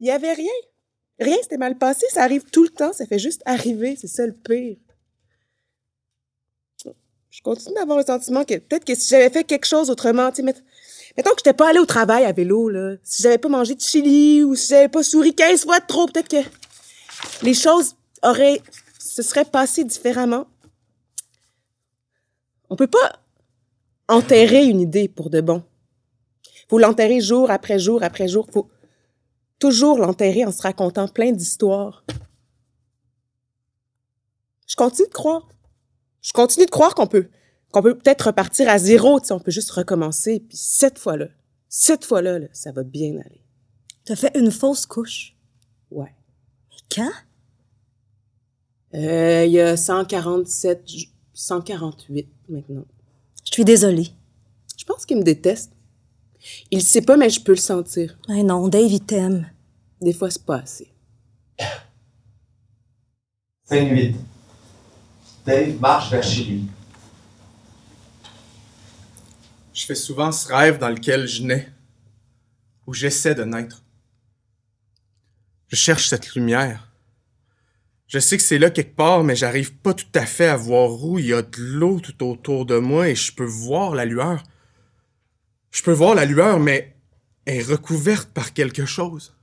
Il 0.00 0.06
y 0.06 0.10
avait 0.10 0.32
rien. 0.32 0.52
Rien 1.18 1.36
s'était 1.42 1.56
mal 1.56 1.78
passé. 1.78 2.06
Ça 2.10 2.22
arrive 2.22 2.44
tout 2.44 2.62
le 2.62 2.68
temps. 2.70 2.92
Ça 2.92 3.06
fait 3.06 3.18
juste 3.18 3.42
arriver. 3.46 3.96
C'est 3.98 4.08
ça 4.08 4.26
le 4.26 4.34
pire. 4.34 4.76
Je 7.36 7.42
continue 7.42 7.74
d'avoir 7.74 7.98
le 7.98 8.04
sentiment 8.04 8.44
que 8.44 8.54
peut-être 8.54 8.86
que 8.86 8.94
si 8.94 9.08
j'avais 9.08 9.28
fait 9.28 9.44
quelque 9.44 9.66
chose 9.66 9.90
autrement, 9.90 10.30
tu 10.30 10.36
sais, 10.36 10.42
mettons 10.42 11.30
que 11.32 11.36
j'étais 11.36 11.52
pas 11.52 11.68
allée 11.68 11.78
au 11.78 11.84
travail 11.84 12.24
à 12.24 12.32
vélo, 12.32 12.70
là, 12.70 12.94
si 13.02 13.22
j'avais 13.22 13.36
pas 13.36 13.50
mangé 13.50 13.74
de 13.74 13.80
chili 13.82 14.42
ou 14.42 14.54
si 14.54 14.68
j'avais 14.68 14.88
pas 14.88 15.02
souri 15.02 15.34
15 15.34 15.64
fois 15.64 15.78
de 15.78 15.84
trop, 15.86 16.06
peut-être 16.06 16.30
que 16.30 17.44
les 17.44 17.52
choses 17.52 17.94
auraient, 18.22 18.62
se 18.98 19.22
seraient 19.22 19.44
passées 19.44 19.84
différemment. 19.84 20.46
On 22.70 22.76
peut 22.76 22.86
pas 22.86 23.20
enterrer 24.08 24.64
une 24.64 24.80
idée 24.80 25.06
pour 25.06 25.28
de 25.28 25.42
bon. 25.42 25.62
Faut 26.70 26.78
l'enterrer 26.78 27.20
jour 27.20 27.50
après 27.50 27.78
jour 27.78 28.02
après 28.02 28.28
jour. 28.28 28.46
Faut 28.50 28.70
toujours 29.58 29.98
l'enterrer 29.98 30.46
en 30.46 30.52
se 30.52 30.62
racontant 30.62 31.06
plein 31.06 31.32
d'histoires. 31.32 32.02
Je 34.66 34.74
continue 34.74 35.08
de 35.08 35.12
croire. 35.12 35.46
Je 36.26 36.32
continue 36.32 36.66
de 36.66 36.70
croire 36.70 36.96
qu'on 36.96 37.06
peut, 37.06 37.28
qu'on 37.70 37.82
peut 37.82 37.96
peut-être 37.96 38.22
repartir 38.26 38.68
à 38.68 38.78
zéro, 38.78 39.20
tu 39.20 39.28
sais, 39.28 39.32
on 39.32 39.38
peut 39.38 39.52
juste 39.52 39.70
recommencer, 39.70 40.40
puis 40.40 40.56
cette 40.56 40.98
fois-là, 40.98 41.28
cette 41.68 42.04
fois-là, 42.04 42.40
là, 42.40 42.48
ça 42.52 42.72
va 42.72 42.82
bien 42.82 43.12
aller. 43.24 43.44
T'as 44.04 44.16
fait 44.16 44.36
une 44.36 44.50
fausse 44.50 44.86
couche? 44.86 45.36
Ouais. 45.92 46.12
Quand? 46.92 47.12
Euh, 48.94 49.44
il 49.46 49.52
y 49.52 49.60
a 49.60 49.76
147, 49.76 50.88
ju- 50.88 51.06
148 51.32 52.28
maintenant. 52.48 52.84
Je 53.44 53.52
suis 53.52 53.64
désolée. 53.64 54.08
Je 54.76 54.84
pense 54.84 55.06
qu'il 55.06 55.18
me 55.18 55.22
déteste. 55.22 55.70
Il 56.72 56.82
sait 56.82 57.02
pas, 57.02 57.16
mais 57.16 57.30
je 57.30 57.40
peux 57.40 57.52
le 57.52 57.56
sentir. 57.58 58.18
Eh 58.28 58.42
non, 58.42 58.66
Dave, 58.66 58.90
il 58.90 59.00
t'aime. 59.00 59.48
Des 60.00 60.12
fois, 60.12 60.28
c'est 60.30 60.44
pas 60.44 60.56
assez. 60.58 60.88
5-8. 63.70 64.14
Dave 65.46 65.78
marche 65.78 66.10
vers 66.10 66.24
chez. 66.24 66.60
Je 69.72 69.86
fais 69.86 69.94
souvent 69.94 70.32
ce 70.32 70.48
rêve 70.52 70.78
dans 70.78 70.88
lequel 70.88 71.28
je 71.28 71.42
nais, 71.44 71.72
où 72.86 72.92
j'essaie 72.92 73.36
de 73.36 73.44
naître. 73.44 73.84
Je 75.68 75.76
cherche 75.76 76.08
cette 76.08 76.34
lumière. 76.34 76.90
Je 78.08 78.18
sais 78.18 78.36
que 78.36 78.42
c'est 78.42 78.58
là 78.58 78.70
quelque 78.70 78.96
part, 78.96 79.22
mais 79.22 79.36
j'arrive 79.36 79.74
pas 79.76 79.94
tout 79.94 80.06
à 80.14 80.26
fait 80.26 80.48
à 80.48 80.56
voir 80.56 81.04
où 81.04 81.18
il 81.20 81.26
y 81.26 81.32
a 81.32 81.42
de 81.42 81.58
l'eau 81.58 82.00
tout 82.00 82.24
autour 82.24 82.66
de 82.66 82.78
moi 82.78 83.08
et 83.08 83.14
je 83.14 83.32
peux 83.32 83.44
voir 83.44 83.94
la 83.94 84.04
lueur. 84.04 84.42
Je 85.70 85.82
peux 85.82 85.92
voir 85.92 86.16
la 86.16 86.24
lueur, 86.24 86.58
mais 86.58 86.96
elle 87.44 87.58
est 87.58 87.62
recouverte 87.62 88.30
par 88.30 88.52
quelque 88.52 88.84
chose. 88.84 89.36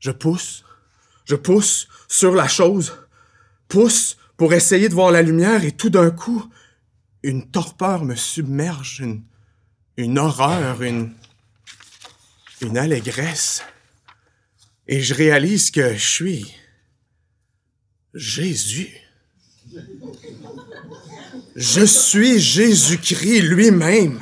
Je 0.00 0.10
pousse, 0.10 0.64
je 1.24 1.36
pousse 1.36 1.88
sur 2.08 2.34
la 2.34 2.48
chose, 2.48 2.92
pousse 3.68 4.16
pour 4.36 4.54
essayer 4.54 4.88
de 4.88 4.94
voir 4.94 5.10
la 5.10 5.22
lumière 5.22 5.64
et 5.64 5.72
tout 5.72 5.90
d'un 5.90 6.10
coup, 6.10 6.44
une 7.22 7.50
torpeur 7.50 8.04
me 8.04 8.14
submerge, 8.14 9.04
une, 9.96 10.18
horreur, 10.18 10.82
une, 10.82 11.14
une 12.60 12.78
allégresse. 12.78 13.62
Et 14.86 15.00
je 15.00 15.14
réalise 15.14 15.70
que 15.70 15.94
je 15.94 16.06
suis 16.06 16.54
Jésus. 18.14 18.94
Je 21.56 21.84
suis 21.84 22.38
Jésus-Christ 22.38 23.40
lui-même. 23.42 24.20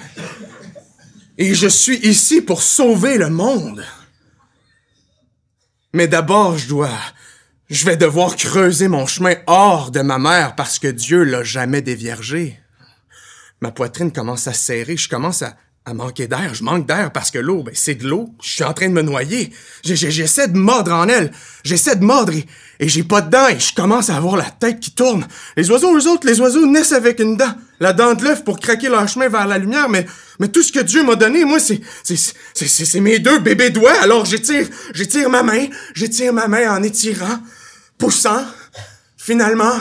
Et 1.37 1.55
je 1.55 1.67
suis 1.67 1.99
ici 1.99 2.41
pour 2.41 2.63
sauver 2.63 3.19
le 3.19 3.29
monde. 3.29 3.85
Mais 5.93 6.09
d'abord, 6.09 6.57
je 6.57 6.69
dois... 6.69 6.99
Je 7.71 7.87
vais 7.87 7.97
devoir 7.97 8.37
creuser 8.37 8.89
mon 8.89 9.07
chemin 9.07 9.37
hors 9.47 9.91
de 9.91 10.01
ma 10.01 10.19
mère 10.19 10.55
parce 10.55 10.79
que 10.79 10.89
Dieu 10.89 11.25
l'a 11.25 11.43
jamais 11.43 11.81
déviergé. 11.81 12.61
Ma 13.63 13.71
poitrine 13.71 14.13
commence 14.13 14.47
à 14.47 14.53
se 14.53 14.65
serrer, 14.65 14.99
je 14.99 15.09
commence 15.09 15.41
à, 15.41 15.57
à 15.87 15.95
manquer 15.95 16.27
d'air, 16.27 16.53
je 16.53 16.63
manque 16.63 16.87
d'air 16.87 17.11
parce 17.11 17.31
que 17.31 17.39
l'eau, 17.39 17.63
ben, 17.63 17.73
c'est 17.75 17.95
de 17.95 18.07
l'eau, 18.07 18.35
je 18.43 18.51
suis 18.51 18.65
en 18.65 18.75
train 18.75 18.89
de 18.89 18.93
me 18.93 19.01
noyer. 19.01 19.51
J'essaie 19.83 20.49
de 20.49 20.59
mordre 20.59 20.93
en 20.93 21.09
elle, 21.09 21.33
j'essaie 21.63 21.97
de 21.97 22.05
mordre 22.05 22.35
et, 22.35 22.45
et 22.81 22.89
j'ai 22.89 23.03
pas 23.03 23.23
de 23.23 23.31
dents 23.31 23.49
et 23.49 23.59
je 23.59 23.75
commence 23.75 24.11
à 24.11 24.17
avoir 24.17 24.37
la 24.37 24.51
tête 24.51 24.81
qui 24.81 24.91
tourne. 24.91 25.27
Les 25.57 25.71
oiseaux, 25.71 25.97
eux 25.97 26.07
autres, 26.07 26.27
les 26.27 26.41
oiseaux 26.43 26.67
naissent 26.67 26.93
avec 26.93 27.19
une 27.19 27.39
dent, 27.39 27.55
la 27.81 27.93
dent 27.93 28.15
de 28.15 28.25
l'œuf 28.25 28.45
pour 28.45 28.59
craquer 28.59 28.89
leur 28.89 29.07
chemin 29.09 29.29
vers 29.29 29.47
la 29.47 29.59
lumière, 29.59 29.89
mais, 29.89 30.07
mais 30.39 30.49
tout 30.49 30.63
ce 30.63 30.73
que 30.73 30.81
Dieu 30.81 31.05
m'a 31.05 31.17
donné, 31.17 31.45
moi, 31.45 31.59
c'est, 31.59 31.81
c'est, 32.03 32.17
c'est, 32.55 33.01
mes 33.01 33.19
deux 33.19 33.39
bébés 33.39 33.71
doigts, 33.71 34.01
alors 34.01 34.25
j'étire, 34.25 34.69
j'étire 34.95 35.29
ma 35.29 35.43
main, 35.43 35.67
j'étire 35.95 36.33
ma 36.33 36.49
main 36.49 36.77
en 36.77 36.83
étirant, 36.83 37.39
poussant, 37.99 38.45
finalement, 39.17 39.77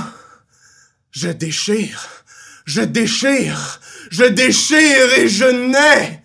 je 1.12 1.29
déchire, 1.29 2.07
je 2.65 2.81
déchire, 2.81 3.79
je 4.09 4.25
déchire 4.25 5.13
et 5.17 5.27
je 5.27 5.45
nais. 5.45 6.23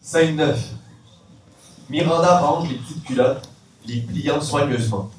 Scène 0.00 0.36
9. 0.36 0.58
Miranda 1.88 2.38
range 2.38 2.68
les 2.68 2.76
petites 2.76 3.04
culottes, 3.04 3.48
les 3.86 4.00
pliant 4.02 4.40
soigneusement. 4.40 5.10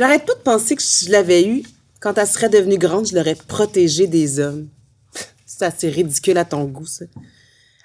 J'arrête 0.00 0.24
pas 0.24 0.32
de 0.32 0.40
penser 0.40 0.76
que 0.76 0.82
si 0.82 1.04
je 1.04 1.12
l'avais 1.12 1.46
eu, 1.46 1.62
quand 2.00 2.16
elle 2.16 2.26
serait 2.26 2.48
devenue 2.48 2.78
grande, 2.78 3.06
je 3.06 3.14
l'aurais 3.14 3.34
protégée 3.34 4.06
des 4.06 4.40
hommes. 4.40 4.66
C'est 5.44 5.62
assez 5.66 5.90
ridicule 5.90 6.38
à 6.38 6.46
ton 6.46 6.64
goût, 6.64 6.86
ça. 6.86 7.04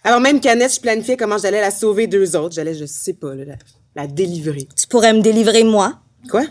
Alors 0.02 0.22
même 0.22 0.40
qu'Annette, 0.40 0.74
je 0.76 0.80
planifiais 0.80 1.18
comment 1.18 1.38
j'allais 1.38 1.60
la 1.60 1.72
sauver 1.72 2.08
deux 2.08 2.38
autres. 2.38 2.56
J'allais, 2.56 2.74
je 2.74 2.86
sais 2.86 3.12
pas, 3.12 3.36
là, 3.36 3.44
la, 3.44 3.56
la 3.98 4.08
délivrer. 4.08 4.66
Tu 4.78 4.88
pourrais 4.88 5.12
me 5.12 5.20
délivrer 5.20 5.66
moi? 5.66 6.00
Quoi? 6.30 6.46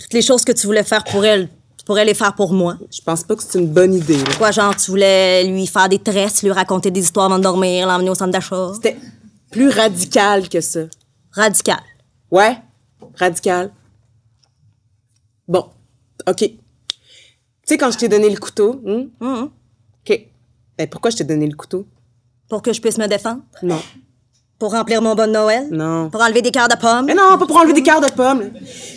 Toutes 0.00 0.14
les 0.14 0.22
choses 0.22 0.46
que 0.46 0.52
tu 0.52 0.66
voulais 0.66 0.82
faire 0.82 1.04
pour 1.04 1.26
elle, 1.26 1.50
tu 1.76 1.84
pourrais 1.84 2.06
les 2.06 2.14
faire 2.14 2.34
pour 2.34 2.54
moi. 2.54 2.78
Je 2.90 3.02
pense 3.02 3.22
pas 3.22 3.36
que 3.36 3.42
c'est 3.42 3.58
une 3.58 3.68
bonne 3.68 3.92
idée. 3.92 4.16
là. 4.16 4.34
Quoi, 4.38 4.50
genre, 4.50 4.74
tu 4.74 4.90
voulais 4.92 5.44
lui 5.44 5.66
faire 5.66 5.90
des 5.90 5.98
tresses, 5.98 6.42
lui 6.42 6.52
raconter 6.52 6.90
des 6.90 7.00
histoires 7.00 7.26
avant 7.26 7.36
de 7.36 7.42
dormir, 7.42 7.86
l'emmener 7.86 8.08
au 8.08 8.14
centre 8.14 8.32
d'achat? 8.32 8.70
C'était 8.76 8.96
plus 9.50 9.68
radical 9.68 10.48
que 10.48 10.62
ça. 10.62 10.84
Radical. 11.32 11.82
Ouais, 12.30 12.56
radical. 13.18 13.72
Bon, 15.48 15.66
OK. 16.28 16.36
Tu 16.38 16.50
sais, 17.64 17.78
quand 17.78 17.90
je 17.90 17.98
t'ai 17.98 18.08
donné 18.08 18.28
le 18.30 18.36
couteau, 18.38 18.80
hein? 18.86 19.06
Mhm. 19.20 19.50
OK. 20.08 20.20
Ben, 20.78 20.88
pourquoi 20.88 21.10
je 21.10 21.16
t'ai 21.16 21.24
donné 21.24 21.46
le 21.46 21.56
couteau? 21.56 21.86
Pour 22.48 22.62
que 22.62 22.72
je 22.72 22.80
puisse 22.80 22.98
me 22.98 23.06
défendre? 23.08 23.42
Non. 23.62 23.80
Pour 24.58 24.72
remplir 24.72 25.02
mon 25.02 25.14
bon 25.14 25.30
Noël? 25.30 25.68
Non. 25.70 26.08
Pour 26.10 26.22
enlever 26.22 26.40
des 26.42 26.50
cœurs 26.50 26.68
de 26.68 26.76
pommes? 26.76 27.04
Mais 27.06 27.14
non, 27.14 27.36
pas 27.38 27.46
pour 27.46 27.56
enlever 27.56 27.74
des 27.74 27.82
cœurs 27.82 28.00
de 28.00 28.10
pommes. 28.10 28.50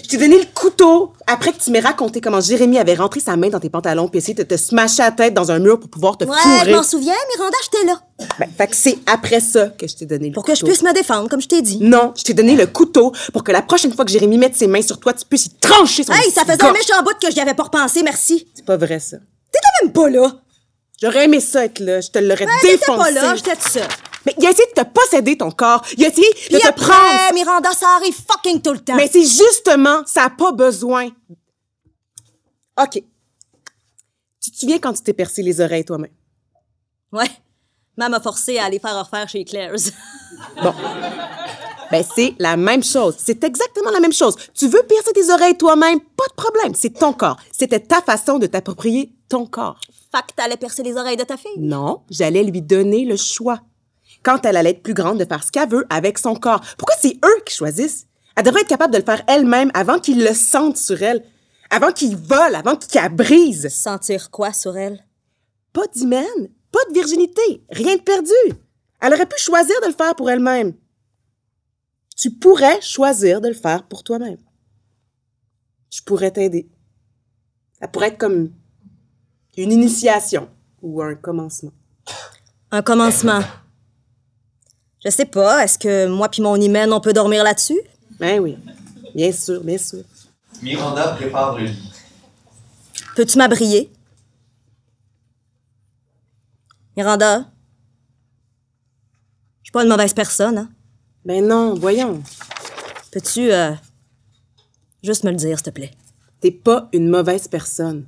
Je 0.04 0.08
t'ai 0.08 0.18
donné 0.18 0.40
le 0.40 0.46
couteau 0.54 1.12
après 1.28 1.52
que 1.52 1.58
tu 1.58 1.70
m'aies 1.72 1.80
raconté 1.82 2.22
comment 2.22 2.40
Jérémy 2.40 2.78
avait 2.78 2.94
rentré 2.96 3.20
sa 3.20 3.36
main 3.36 3.50
dans 3.50 3.60
tes 3.60 3.70
pantalons 3.70 4.08
puis 4.08 4.20
essayé 4.20 4.34
de 4.36 4.44
te 4.44 4.56
smasher 4.56 5.02
la 5.04 5.12
tête 5.12 5.34
dans 5.34 5.52
un 5.52 5.60
mur 5.60 5.80
pour 5.80 5.90
pouvoir 5.90 6.18
te 6.18 6.24
Ouais, 6.26 6.36
fourrer. 6.38 6.72
je 6.72 6.76
m'en 6.76 6.84
souviens, 6.84 7.14
Miranda, 7.36 7.58
j'étais 7.64 7.86
là. 7.86 8.02
Ben, 8.40 8.50
fait 8.58 8.68
que 8.68 8.76
c'est 8.76 8.98
après 9.06 9.42
ça 9.42 9.68
que 9.68 9.86
je 9.88 9.96
t'ai 9.96 10.06
donné 10.06 10.30
le 10.30 10.34
Pour 10.34 10.44
couteau. 10.44 10.54
que 10.54 10.60
je 10.60 10.66
puisse 10.66 10.82
me 10.82 10.94
défendre, 10.94 11.30
comme 11.30 11.42
je 11.42 11.48
t'ai 11.48 11.62
dit. 11.62 11.78
Non, 11.82 12.14
je 12.18 12.24
t'ai 12.24 12.34
donné 12.34 12.56
le 12.56 12.68
couteau 12.68 13.12
pour 13.34 13.44
que 13.44 13.52
la 13.52 13.62
prochaine 13.62 13.94
fois 13.94 14.06
que 14.06 14.12
Jérémy 14.12 14.38
mette 14.38 14.56
ses 14.56 14.68
mains 14.68 14.82
sur 14.82 15.00
toi, 15.00 15.14
tu 15.14 15.26
puisses 15.26 15.48
y 15.48 15.50
trancher 15.56 16.04
son 16.04 16.14
Hey, 16.14 16.32
ça 16.32 16.46
faisait 16.46 16.64
un 16.64 16.72
méchant 16.72 17.04
bout 17.04 17.16
que 17.22 17.30
j'y 17.32 17.40
avais 17.42 17.54
pas 17.54 17.64
repensé, 17.64 18.02
merci. 18.02 18.48
C'est 18.56 18.66
pas 18.66 18.78
vrai, 18.78 19.00
ça. 19.00 19.18
T'étais 19.52 19.68
même 19.84 19.92
pas 19.92 20.10
là. 20.10 20.32
J'aurais 21.02 21.26
aimé 21.26 21.40
ça 21.40 21.66
être 21.66 21.80
là. 21.80 22.02
Je 22.02 22.10
te 22.10 22.20
l'aurais 22.20 22.46
t'étais 22.46 22.78
défoncé. 22.78 22.98
pas 22.98 23.12
là, 23.12 23.36
j'étais 23.36 23.56
seule. 23.70 23.88
Mais 24.26 24.36
il 24.38 24.46
a 24.46 24.52
essayé 24.52 24.68
de 24.76 24.82
te 24.82 24.88
posséder 24.88 25.38
ton 25.38 25.50
corps. 25.52 25.82
Il 25.98 26.04
a 26.06 26.10
essayé 26.10 26.28
de 26.30 26.36
Puis 26.36 26.60
te 26.60 26.68
après, 26.68 26.86
prendre. 26.86 27.34
Miranda, 27.34 27.72
ça 27.74 27.88
arrive 27.98 28.14
fucking 28.14 28.62
tout 28.62 28.74
le 28.74 28.80
temps. 28.80 28.96
Mais 28.96 29.10
c'est 29.12 29.24
justement, 29.24 30.02
ça 30.06 30.24
n'a 30.24 30.30
pas 30.30 30.52
besoin. 30.52 31.10
OK. 32.82 33.02
Tu 34.42 34.52
te 34.52 34.58
souviens 34.58 34.80
quand 34.80 34.94
tu 34.94 35.02
t'es 35.04 35.14
percé 35.14 35.42
les 35.42 35.60
oreilles 35.62 35.86
toi-même? 35.86 36.12
Ouais. 37.12 37.30
Maman 38.00 38.12
m'a 38.12 38.20
forcé 38.22 38.58
à 38.58 38.64
aller 38.64 38.80
faire 38.80 38.98
refaire 38.98 39.28
chez 39.28 39.44
Claire's. 39.44 39.92
Bon. 40.64 40.74
Ben, 41.92 42.02
c'est 42.16 42.34
la 42.40 42.56
même 42.56 42.82
chose. 42.82 43.16
C'est 43.18 43.44
exactement 43.44 43.90
la 43.92 44.00
même 44.00 44.14
chose. 44.14 44.36
Tu 44.54 44.68
veux 44.70 44.84
percer 44.84 45.12
tes 45.12 45.30
oreilles 45.30 45.58
toi-même? 45.58 46.00
Pas 46.00 46.28
de 46.30 46.34
problème. 46.34 46.74
C'est 46.76 46.92
ton 46.92 47.12
corps. 47.12 47.36
C'était 47.52 47.82
ta 47.82 48.02
façon 48.02 48.40
de 48.40 48.48
t'approprier 48.48 49.12
ton 49.28 49.46
corps. 49.46 49.82
Fait 50.16 50.22
que 50.22 50.34
t'allais 50.34 50.56
percer 50.56 50.82
les 50.82 50.96
oreilles 50.96 51.18
de 51.18 51.26
ta 51.26 51.36
fille? 51.36 51.52
Non, 51.58 52.04
j'allais 52.10 52.44
lui 52.44 52.62
donner 52.62 53.04
le 53.04 53.18
choix. 53.18 53.60
Quand 54.24 54.46
elle 54.46 54.56
allait 54.56 54.70
être 54.70 54.84
plus 54.84 54.94
grande 54.94 55.20
de 55.20 55.26
faire 55.26 55.44
ce 55.44 55.52
qu'elle 55.52 55.68
veut 55.68 55.86
avec 55.90 56.20
son 56.20 56.36
corps. 56.36 56.62
Pourquoi 56.78 56.96
c'est 56.98 57.18
eux 57.26 57.44
qui 57.46 57.54
choisissent? 57.54 58.06
Elle 58.38 58.44
devrait 58.44 58.62
être 58.62 58.68
capable 58.70 58.94
de 58.94 59.00
le 59.00 59.04
faire 59.06 59.24
elle-même 59.28 59.72
avant 59.74 60.00
qu'ils 60.00 60.24
le 60.24 60.34
sentent 60.34 60.78
sur 60.78 61.04
elle. 61.04 61.26
Avant 61.70 61.92
qu'ils 61.92 62.16
volent, 62.16 62.58
avant 62.58 62.78
qu'ils 62.78 63.02
la 63.02 63.10
brisent. 63.10 63.68
Sentir 63.68 64.32
quoi 64.32 64.54
sur 64.54 64.78
elle? 64.78 65.04
Pas 65.74 65.88
d'hymen, 65.94 66.50
pas 66.72 66.80
de 66.90 66.94
virginité, 66.94 67.64
rien 67.70 67.96
de 67.96 68.02
perdu. 68.02 68.60
Elle 69.02 69.14
aurait 69.14 69.26
pu 69.26 69.40
choisir 69.40 69.80
de 69.82 69.88
le 69.88 69.94
faire 69.94 70.16
pour 70.16 70.30
elle-même. 70.30 70.74
Tu 72.16 72.32
pourrais 72.32 72.82
choisir 72.82 73.40
de 73.42 73.48
le 73.48 73.54
faire 73.54 73.88
pour 73.88 74.04
toi-même. 74.04 74.38
Je 75.90 76.02
pourrais 76.02 76.32
t'aider. 76.32 76.70
Ça 77.80 77.88
pourrait 77.88 78.10
être 78.10 78.18
comme 78.18 78.52
une 79.58 79.72
initiation 79.72 80.50
ou 80.82 81.02
un 81.02 81.16
commencement. 81.16 81.72
Un 82.72 82.82
commencement. 82.82 83.42
Je 85.04 85.10
sais 85.10 85.26
pas, 85.26 85.64
est-ce 85.64 85.80
que 85.80 86.08
moi 86.08 86.30
puis 86.30 86.42
mon 86.42 86.56
hymen, 86.56 86.92
on 86.92 87.00
peut 87.00 87.14
dormir 87.14 87.44
là-dessus? 87.44 87.80
Ben 88.20 88.40
oui, 88.42 88.58
bien 89.16 89.32
sûr, 89.32 89.64
bien 89.64 89.78
sûr. 89.78 90.04
Miranda 90.62 91.14
prépare 91.16 91.58
le 91.58 91.66
lit. 91.66 91.94
Peux-tu 93.16 93.38
m'abrier? 93.38 93.90
Miranda? 96.98 97.52
Je 99.62 99.68
suis 99.68 99.72
pas 99.72 99.84
une 99.84 99.90
mauvaise 99.90 100.14
personne, 100.14 100.58
hein? 100.58 100.70
Ben 101.26 101.46
non, 101.46 101.76
voyons. 101.76 102.24
Peux-tu, 103.12 103.52
euh, 103.52 103.74
juste 105.04 105.24
me 105.24 105.32
le 105.32 105.38
dire, 105.38 105.58
s'il 105.58 105.66
te 105.66 105.70
plaît? 105.70 105.92
T'es 106.40 106.52
pas 106.52 106.90
une 106.94 107.10
mauvaise 107.10 107.48
personne. 107.48 108.08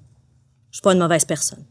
Je 0.72 0.78
suis 0.78 0.82
pas 0.82 0.94
une 0.94 1.00
mauvaise 1.00 1.26
personne. 1.26 1.66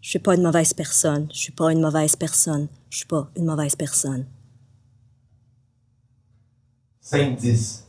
Je 0.00 0.10
suis 0.10 0.18
pas 0.18 0.34
une 0.34 0.42
mauvaise 0.42 0.72
personne. 0.72 1.28
Je 1.32 1.38
suis 1.38 1.52
pas 1.52 1.72
une 1.72 1.80
mauvaise 1.80 2.14
personne. 2.14 2.68
Je 2.90 2.98
suis 2.98 3.06
pas 3.06 3.28
une 3.34 3.46
mauvaise 3.46 3.74
personne. 3.74 4.26
5-10. 7.02 7.80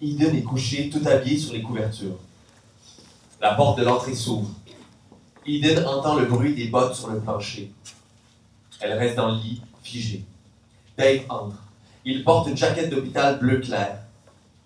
Eden 0.00 0.34
est 0.36 0.42
couché 0.42 0.88
tout 0.90 1.06
habillé 1.06 1.38
sur 1.38 1.52
les 1.52 1.62
couvertures. 1.62 2.18
La 3.40 3.54
porte 3.54 3.78
de 3.78 3.84
l'entrée 3.84 4.14
s'ouvre. 4.14 4.50
Eden 5.46 5.84
entend 5.86 6.18
le 6.18 6.26
bruit 6.26 6.54
des 6.54 6.68
bottes 6.68 6.94
sur 6.94 7.08
le 7.10 7.20
plancher. 7.20 7.72
Elle 8.80 8.92
reste 8.92 9.16
dans 9.16 9.32
le 9.32 9.38
lit, 9.38 9.60
figée. 9.82 10.24
Dave 10.96 11.22
entre. 11.28 11.56
Il 12.04 12.24
porte 12.24 12.48
une 12.48 12.56
jaquette 12.56 12.90
d'hôpital 12.90 13.38
bleu 13.38 13.58
clair. 13.58 13.98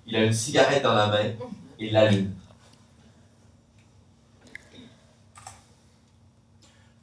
Il 0.06 0.16
a 0.16 0.24
une 0.24 0.32
cigarette 0.32 0.82
dans 0.82 0.94
la 0.94 1.06
main 1.08 1.32
et 1.78 1.90
l'allume. 1.90 2.32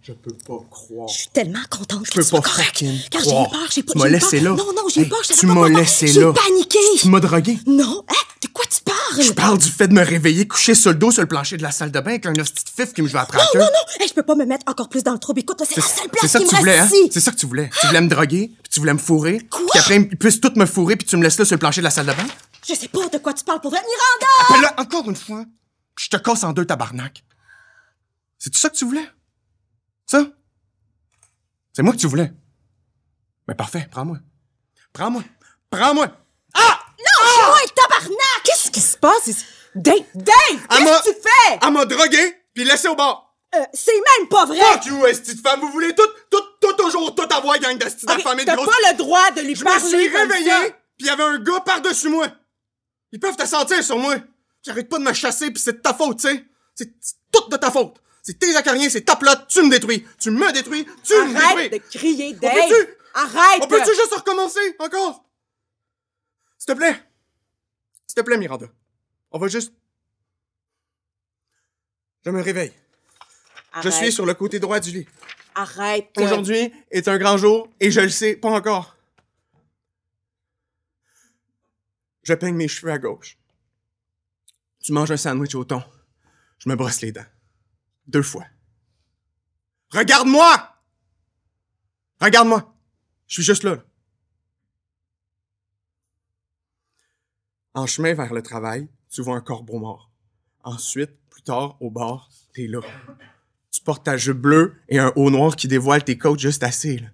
Je 0.06 0.12
peux 0.12 0.34
pas 0.34 0.58
croire. 0.70 1.08
Je 1.08 1.14
suis 1.14 1.28
tellement 1.30 1.60
contente 1.70 2.04
que 2.06 2.12
tu 2.12 2.24
sois 2.24 2.42
pas 2.42 2.50
correct. 2.50 2.84
Car 3.10 3.22
j'ai 3.24 3.30
eu 3.30 3.50
peur, 3.50 3.68
j'ai 3.74 3.84
pas 3.84 3.94
Tu 3.94 3.98
m'as 4.00 4.06
j'ai 4.06 4.12
laissé 4.12 4.40
là. 4.42 4.50
Non, 4.50 4.74
non, 4.76 4.90
j'ai 4.94 5.00
eu 5.02 5.04
Hey, 5.06 5.10
peur, 5.10 5.20
je 5.24 5.34
tu 5.34 5.46
m'as 5.46 5.70
laissé 5.70 6.08
J'ai 6.08 6.20
là. 6.20 6.34
paniqué. 6.34 6.78
Tu 7.00 7.08
m'as 7.08 7.22
drogué. 7.22 7.58
Non, 7.68 8.04
hein? 8.10 8.14
De 8.42 8.48
quoi 8.48 8.66
tu 8.70 8.82
parles? 8.84 9.24
Je 9.26 9.32
parle 9.32 9.58
du 9.58 9.70
fait 9.70 9.88
de 9.88 9.94
me 9.94 10.04
réveiller 10.04 10.46
couché 10.46 10.76
sur 10.76 10.92
le 10.92 10.98
dos 10.98 11.12
sur 11.12 11.22
le 11.22 11.28
plancher 11.30 11.56
de 11.56 11.64
la 11.64 11.72
salle 11.72 11.90
de 11.92 12.00
bain 12.02 12.12
avec 12.12 12.26
un 12.26 12.34
hostie 12.34 12.66
de 12.66 12.70
fif 12.84 12.94
qui 12.94 13.02
me 13.02 13.08
joue 13.08 13.18
après 13.18 13.38
la 13.38 13.44
Non, 13.46 13.62
non, 13.62 13.66
non! 13.66 14.02
Hey, 14.02 14.10
je 14.10 14.14
peux 14.14 14.24
pas 14.24 14.36
me 14.36 14.44
mettre 14.46 14.66
encore 14.70 14.90
plus 14.90 15.04
dans 15.04 15.14
le 15.14 15.20
trouble. 15.20 15.40
Écoute, 15.40 15.62
c'est 15.66 15.78
la 15.78 15.82
seule 15.84 15.94
C'est 16.04 16.10
place 16.12 16.32
ça 16.34 16.40
qui 16.40 16.46
que 16.46 16.50
me 16.52 16.56
tu 16.56 16.60
voulais, 16.64 16.80
hein? 16.80 16.86
ici. 16.86 17.10
C'est 17.10 17.22
ça 17.22 17.32
que 17.32 17.38
tu 17.38 17.46
voulais. 17.46 17.70
Tu 17.80 17.88
voulais 17.88 18.02
me 18.02 18.10
droguer, 18.10 18.48
puis 18.62 18.70
tu 18.74 18.82
voulais 18.82 18.94
me 18.94 19.00
fourrer, 19.00 19.40
Quoi? 19.50 19.62
puis 19.72 19.80
après 19.80 19.96
ils 19.96 20.18
puissent 20.18 20.42
tout 20.42 20.52
me 20.58 20.66
fourrer, 20.66 20.98
puis 20.98 21.08
tu 21.08 21.16
me 21.16 21.24
laisses 21.24 21.40
là 21.40 21.46
sur 21.46 21.56
le 21.56 21.60
plancher 21.60 21.80
de 21.80 21.86
la 21.86 21.92
salle 21.92 22.08
de 22.08 22.12
bain? 22.12 22.26
Je 22.68 22.74
sais 22.76 22.90
pas 22.90 23.08
de 23.08 23.18
quoi 23.20 23.32
tu 23.34 23.46
parles 23.46 23.62
pour 23.62 23.72
vrai. 23.72 23.80
Miranda! 23.80 24.68
Appelle-le 24.68 24.82
encore 24.84 25.10
une 25.10 25.16
fois, 25.16 25.46
puis 25.96 26.08
je 26.12 26.18
te 26.18 26.22
casse 26.22 26.44
en 26.44 26.52
deux, 26.52 26.66
tabarnak. 26.66 27.24
C'est 28.38 28.50
tout 28.50 28.60
ça 28.60 28.70
que 28.70 28.76
tu 28.76 28.84
voulais? 28.84 29.08
C'est 31.74 31.82
moi 31.82 31.94
que 31.94 31.98
tu 31.98 32.08
voulais. 32.08 32.32
Mais 33.48 33.56
parfait, 33.56 33.88
prends-moi. 33.92 34.18
Prends-moi. 34.94 35.24
Prends-moi. 35.70 36.08
Ah! 36.54 36.80
Lâche-moi, 37.00 37.58
tabarnak! 37.76 38.44
Qu'est-ce 38.46 38.72
qui 38.72 38.80
se 38.80 38.96
passe 38.98 39.28
ici? 39.28 39.46
Dave! 39.76 40.06
Dave! 40.14 40.68
Qu'est-ce 40.70 41.04
que 41.04 41.14
tu 41.14 41.22
fais? 41.22 41.60
Elle 41.62 41.74
m'a 41.74 41.86
drogué, 41.86 42.38
puis 42.54 42.64
laissé 42.64 42.88
au 42.88 42.96
bord. 42.96 43.36
Euh, 43.56 43.60
c'est 43.74 43.92
même 43.94 44.30
pas 44.30 44.46
vrai! 44.46 44.60
Fuck 44.60 44.86
you, 44.86 45.06
esti 45.08 45.36
de 45.36 45.42
femme. 45.42 45.60
Vous 45.62 45.70
voulez 45.70 45.94
tout, 45.96 46.08
tout, 46.30 46.44
tout 46.62 46.74
toujours 46.74 47.14
tout 47.16 47.28
avoir, 47.32 47.58
gang 47.60 47.78
d'esti 47.78 48.06
Ok, 48.08 48.18
d'infamés 48.18 48.44
de 48.44 48.48
T'as 48.48 48.56
grosses... 48.56 48.68
pas 48.68 48.92
le 48.92 48.98
droit 48.98 49.32
de 49.32 49.42
lui 49.42 49.56
Je 49.56 49.62
me 49.62 49.66
parler 49.66 49.88
suis 49.88 50.08
réveillé, 50.08 50.52
puis 50.98 51.00
il 51.00 51.06
y 51.08 51.10
avait 51.10 51.24
un 51.24 51.40
gars 51.40 51.60
par-dessus 51.62 52.10
moi. 52.10 52.28
Ils 53.12 53.20
peuvent 53.20 53.36
te 53.36 53.46
sentir 53.46 53.84
sur 53.84 53.98
moi. 53.98 54.16
J'arrête 54.64 54.90
pas 54.90 54.98
de 54.98 55.04
me 55.04 55.14
chasser, 55.14 55.52
puis 55.52 55.62
c'est 55.62 55.74
de 55.74 55.82
ta 55.82 55.94
faute, 55.94 56.20
tu 56.20 56.28
sais. 56.30 56.46
C'est 56.76 56.92
c'est 57.02 57.16
tout 57.32 57.50
de 57.50 57.58
ta 57.58 57.70
faute. 57.70 57.98
C'est 58.26 58.40
tes 58.40 58.56
acariens, 58.56 58.90
c'est 58.90 59.02
ta 59.02 59.18
plotte, 59.18 59.48
tu 59.50 59.62
me 59.62 59.70
détruis. 59.70 60.08
Tu 60.18 60.32
me 60.32 60.52
détruis, 60.54 60.88
tu 61.04 61.14
me 61.14 61.36
Arrête 61.36 61.72
de 61.74 61.78
détruis. 61.78 62.00
crier, 62.00 62.34
On 62.36 62.40
Dave! 62.40 62.54
peut-tu- 62.70 62.98
Arrête! 63.14 63.62
On 63.64 63.68
peut-tu 63.68 63.94
juste 63.94 64.14
recommencer, 64.16 64.76
encore? 64.80 65.26
S'il 66.58 66.68
te 66.74 66.78
plaît. 66.78 67.04
S'il 68.08 68.16
te 68.16 68.22
plaît, 68.22 68.38
Miranda. 68.38 68.68
On 69.32 69.38
va 69.40 69.48
juste... 69.50 69.74
Je 72.26 72.30
me 72.32 72.42
réveille. 72.42 72.72
Je 73.82 73.90
suis 73.90 74.12
sur 74.14 74.26
le 74.26 74.34
côté 74.34 74.60
droit 74.60 74.80
du 74.80 74.92
lit. 74.92 75.08
Arrête. 75.56 76.10
Aujourd'hui 76.18 76.74
est 76.92 77.08
un 77.10 77.18
grand 77.18 77.38
jour 77.38 77.68
et 77.82 77.92
je 77.92 78.00
le 78.00 78.10
sais 78.10 78.38
pas 78.38 78.50
encore. 78.50 78.96
Je 82.24 82.34
peigne 82.34 82.56
mes 82.56 82.70
cheveux 82.70 82.92
à 82.94 82.98
gauche. 82.98 83.38
Tu 84.82 84.94
manges 84.94 85.12
un 85.12 85.18
sandwich 85.18 85.56
au 85.56 85.66
thon. 85.66 85.84
Je 86.60 86.70
me 86.70 86.76
brosse 86.76 87.02
les 87.02 87.12
dents. 87.12 87.26
Deux 88.08 88.22
fois. 88.24 88.46
Regarde-moi! 89.92 90.70
Regarde-moi! 92.22 92.76
Je 93.28 93.36
suis 93.36 93.44
juste 93.44 93.64
là. 93.64 93.76
là. 93.76 93.84
En 97.74 97.86
chemin 97.88 98.14
vers 98.14 98.34
le 98.34 98.42
travail, 98.44 98.88
tu 99.10 99.22
vois 99.22 99.36
un 99.36 99.42
corbeau 99.42 99.80
mort. 99.80 100.12
Ensuite, 100.64 101.12
plus 101.30 101.42
tard, 101.42 101.76
au 101.82 101.90
bar, 101.90 102.30
t'es 102.54 102.68
là. 102.68 102.80
Tu 103.72 103.82
portes 103.82 104.06
ta 104.06 104.16
jupe 104.18 104.38
bleue 104.38 104.76
et 104.90 105.00
un 105.00 105.12
haut 105.16 105.32
noir 105.32 105.56
qui 105.56 105.68
dévoile 105.68 106.04
tes 106.04 106.18
côtes 106.18 106.40
juste 106.40 106.64
assez, 106.64 107.00
là. 107.00 107.08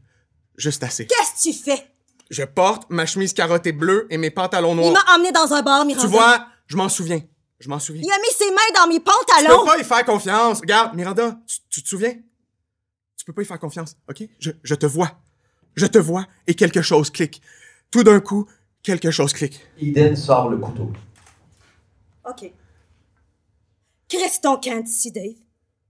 Juste 0.58 0.84
assez. 0.84 1.08
Qu'est-ce 1.08 1.50
que 1.50 1.52
tu 1.56 1.64
fais? 1.64 1.88
Je 2.30 2.44
porte 2.44 2.90
ma 2.90 3.06
chemise 3.06 3.34
carottée 3.34 3.72
bleue 3.72 4.06
et 4.10 4.18
mes 4.18 4.30
pantalons 4.30 4.74
Il 4.74 4.78
noirs. 4.78 4.94
m'a 5.06 5.16
emmené 5.16 5.32
dans 5.32 5.52
un 5.54 5.62
bar, 5.62 5.86
Miranda. 5.86 6.06
Tu 6.06 6.12
vois, 6.12 6.48
je 6.68 6.76
m'en 6.76 6.90
souviens. 6.90 7.22
Je 7.60 7.68
m'en 7.70 7.80
souviens. 7.80 8.02
Il 8.06 8.12
a 8.12 8.18
mis 8.20 8.32
ses 8.34 8.50
mains 8.52 8.82
dans 8.82 8.88
mes 8.88 8.96
Tu 8.96 9.02
peux 9.02 9.12
pantalons. 9.12 9.66
pas 9.66 9.78
y 9.78 9.84
faire 9.84 10.06
confiance. 10.06 10.60
Regarde, 10.62 10.96
Miranda, 10.96 11.38
tu, 11.46 11.58
tu 11.70 11.84
te 11.84 11.88
souviens? 11.90 12.14
Tu 13.18 13.26
peux 13.26 13.34
pas 13.34 13.42
y 13.42 13.46
faire 13.46 13.60
confiance, 13.60 13.98
OK? 14.10 14.24
Je, 14.40 14.52
je 14.64 14.76
te 14.76 14.86
vois. 14.86 15.12
Je 15.76 15.86
te 15.86 15.98
vois 15.98 16.26
et 16.48 16.56
quelque 16.56 16.82
chose 16.82 17.10
clique. 17.10 17.42
Tout 17.92 18.04
d'un 18.04 18.20
coup, 18.22 18.48
quelque 18.82 19.12
chose 19.12 19.34
clique. 19.34 19.60
Eden 19.78 20.16
sort 20.16 20.50
le 20.50 20.58
couteau. 20.58 20.92
OK. 22.30 22.52
Camp 24.10 24.82
d'ici, 24.82 25.12
Dave? 25.12 25.36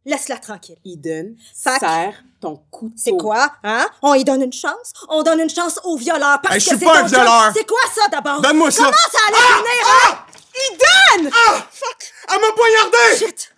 Laisse-la 0.06 0.38
tranquille. 0.38 0.78
Eden, 0.86 1.36
Fac. 1.56 1.80
serre 1.80 2.14
ton 2.42 2.56
couteau. 2.72 2.94
C'est 2.96 3.12
quoi, 3.12 3.52
hein? 3.64 3.86
On 4.02 4.14
y 4.14 4.24
donne 4.24 4.42
une 4.44 4.54
chance? 4.54 4.94
On 5.10 5.24
donne 5.24 5.42
une 5.42 5.50
chance 5.50 5.80
au 5.84 5.98
violeur 5.98 6.40
parce 6.42 6.56
Hey, 6.56 6.62
je 6.62 6.70
que 6.70 6.76
suis 6.78 6.80
c'est 6.80 6.92
pas 6.92 7.00
un 7.00 7.04
violeur. 7.04 7.52
C'est 7.56 7.68
quoi 7.68 7.82
ça, 7.94 8.08
d'abord? 8.08 8.42
Donne-moi 8.42 8.72
ça. 8.72 8.84
Comment 8.84 8.96
ça 9.12 9.20
allait 9.28 9.38
finir, 9.38 9.88
hein? 9.88 10.26
Eden! 10.72 11.32
Ah! 11.34 11.68
Elle 12.34 12.42
m'a 12.42 12.52
poignardé! 12.54 13.18
Shit! 13.18 13.52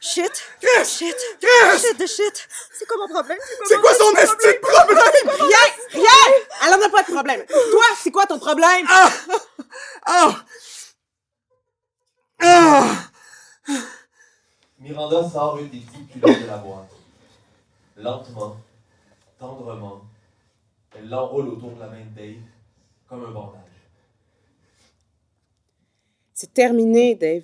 Shit. 0.00 0.32
Chris! 0.60 0.84
Shit. 0.84 1.16
Chris! 1.40 1.80
Shit 1.80 1.98
de 1.98 2.06
shit. 2.06 2.48
C'est 2.78 2.86
quoi 2.86 2.98
mon 2.98 3.08
problème? 3.08 3.38
C'est 3.66 3.80
quoi 3.80 3.94
son 3.94 4.12
esti 4.12 4.46
de 4.46 4.60
problème? 4.60 5.30
Rien! 5.40 5.58
Rien! 5.92 6.34
Elle 6.66 6.74
en 6.74 6.86
a 6.86 6.88
pas 6.90 7.02
de 7.02 7.12
problème. 7.12 7.44
Toi, 7.46 7.84
c'est 8.02 8.10
quoi 8.10 8.26
ton 8.26 8.38
problème? 8.38 8.86
Ah! 8.88 9.10
Ah! 10.06 10.34
Ah! 12.42 12.84
Miranda 14.86 15.28
sort 15.28 15.58
une 15.58 15.68
des 15.68 15.80
petites 15.80 16.12
culottes 16.12 16.42
de 16.42 16.46
la 16.46 16.58
boîte. 16.58 16.92
Lentement, 17.96 18.56
tendrement, 19.36 20.02
elle 20.94 21.08
l'enroule 21.08 21.48
autour 21.48 21.74
de 21.74 21.80
la 21.80 21.88
main 21.88 22.04
de 22.04 22.14
Dave, 22.14 22.42
comme 23.08 23.24
un 23.24 23.32
bandage. 23.32 23.62
C'est 26.32 26.54
terminé, 26.54 27.16
Dave. 27.16 27.42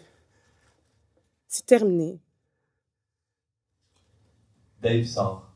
C'est 1.48 1.66
terminé. 1.66 2.20
Dave 4.81 5.05
sort. 5.05 5.50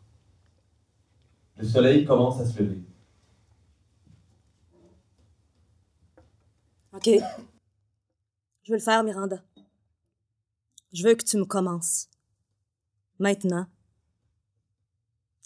Le 1.57 1.65
soleil 1.65 2.05
commence 2.05 2.41
à 2.41 2.47
se 2.47 2.63
lever. 2.63 2.83
OK. 6.93 7.11
Je 8.65 8.73
veux 8.73 8.79
le 8.79 8.83
faire, 8.83 9.05
Miranda. 9.05 9.41
Je 10.97 11.03
veux 11.07 11.15
que 11.15 11.25
tu 11.25 11.37
me 11.37 11.45
commences. 11.45 12.09
Maintenant. 13.19 13.67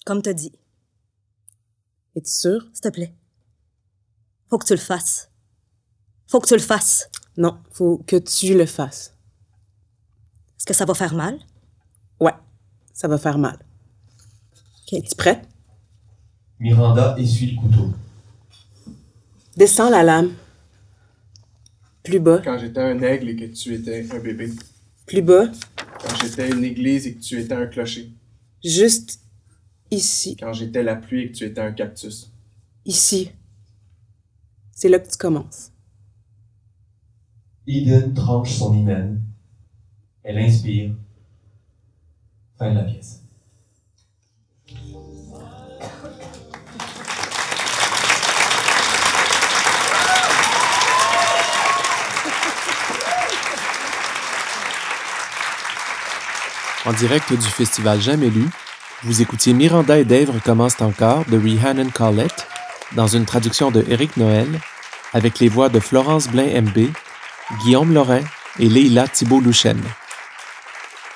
Comme 0.07 0.23
t'as 0.23 0.33
dit. 0.33 0.53
Es-tu 2.15 2.31
sûr? 2.31 2.69
S'il 2.73 2.83
te 2.83 2.89
plaît? 2.89 3.13
Faut 4.49 4.59
que 4.59 4.67
tu 4.67 4.75
le 4.75 4.79
fasses. 4.79 5.29
Faut 6.29 6.39
que 6.39 6.47
tu 6.47 6.55
le 6.55 6.61
fasses. 6.61 7.11
Non, 7.37 7.59
faut 7.73 7.99
que 8.07 8.15
tu 8.15 8.57
le 8.57 8.65
fasses. 8.65 9.17
Est-ce 10.57 10.67
que 10.67 10.73
ça 10.73 10.85
va 10.85 10.95
faire 10.95 11.15
mal? 11.15 11.41
Ouais, 12.21 12.35
ça 12.93 13.09
va 13.09 13.19
faire 13.19 13.39
mal. 13.39 13.59
OK. 14.83 14.93
Es-tu 14.93 15.17
prête? 15.17 15.49
Miranda 16.61 17.17
essuie 17.19 17.57
le 17.57 17.61
couteau. 17.61 17.93
Descends 19.57 19.91
la 19.91 20.05
lame. 20.05 20.33
Plus 22.05 22.21
bas, 22.21 22.41
Quand 22.45 22.57
j'étais 22.57 22.83
un 22.83 23.03
aigle 23.03 23.31
et 23.31 23.37
que 23.37 23.47
tu 23.47 23.75
étais 23.75 24.07
un 24.15 24.21
bébé. 24.21 24.53
Plus 25.11 25.23
bas, 25.23 25.51
Quand 26.01 26.15
j'étais 26.23 26.49
une 26.53 26.63
église 26.63 27.05
et 27.09 27.15
que 27.17 27.21
tu 27.21 27.41
étais 27.41 27.53
un 27.53 27.67
clocher. 27.67 28.13
juste 28.65 29.21
ici, 29.91 30.37
Quand 30.37 30.53
j'étais 30.53 30.85
la 30.85 30.95
pluie 30.95 31.23
et 31.23 31.33
que 31.33 31.37
tu 31.37 31.45
étais 31.45 31.61
un 31.61 31.73
cactus. 31.73 32.31
ici. 32.85 33.33
C'est 34.71 34.89
là 34.89 35.01
que 35.01 35.11
tu 35.11 35.19
commences. 35.19 35.73
Eden 37.67 38.15
tranche 38.15 38.53
son 38.53 38.73
hymen. 38.73 39.21
Elle 40.23 40.39
inspire. 40.39 40.95
Fin 42.57 42.71
de 42.71 42.77
la 42.77 42.85
pièce. 42.85 43.21
En 56.87 56.93
direct 56.95 57.33
du 57.33 57.47
festival 57.47 58.01
Jamais 58.01 58.31
lu, 58.31 58.49
vous 59.03 59.21
écoutiez 59.21 59.53
Miranda 59.53 59.99
et 59.99 60.05
Dave 60.05 60.31
recommencent 60.31 60.81
encore 60.81 61.27
de 61.27 61.37
Rhiannon 61.37 61.91
Collett 61.91 62.47
dans 62.93 63.07
une 63.07 63.27
traduction 63.27 63.71
de 63.71 63.85
Éric 63.87 64.17
Noël 64.17 64.49
avec 65.13 65.41
les 65.41 65.49
voix 65.49 65.69
de 65.69 65.79
Florence 65.79 66.29
Blain-MB, 66.29 66.91
Guillaume 67.63 67.93
Lorrain 67.93 68.23
et 68.59 68.69
Leila 68.69 69.09
Thibault-Louchen. 69.09 69.81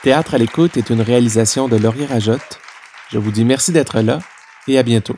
Théâtre 0.03 0.35
à 0.35 0.39
l'écoute 0.39 0.77
est 0.77 0.91
une 0.91 1.01
réalisation 1.01 1.67
de 1.67 1.77
Laurier 1.77 2.07
Rajotte. 2.07 2.61
Je 3.11 3.19
vous 3.19 3.31
dis 3.31 3.45
merci 3.45 3.73
d'être 3.73 4.01
là 4.01 4.19
et 4.69 4.79
à 4.79 4.83
bientôt. 4.83 5.17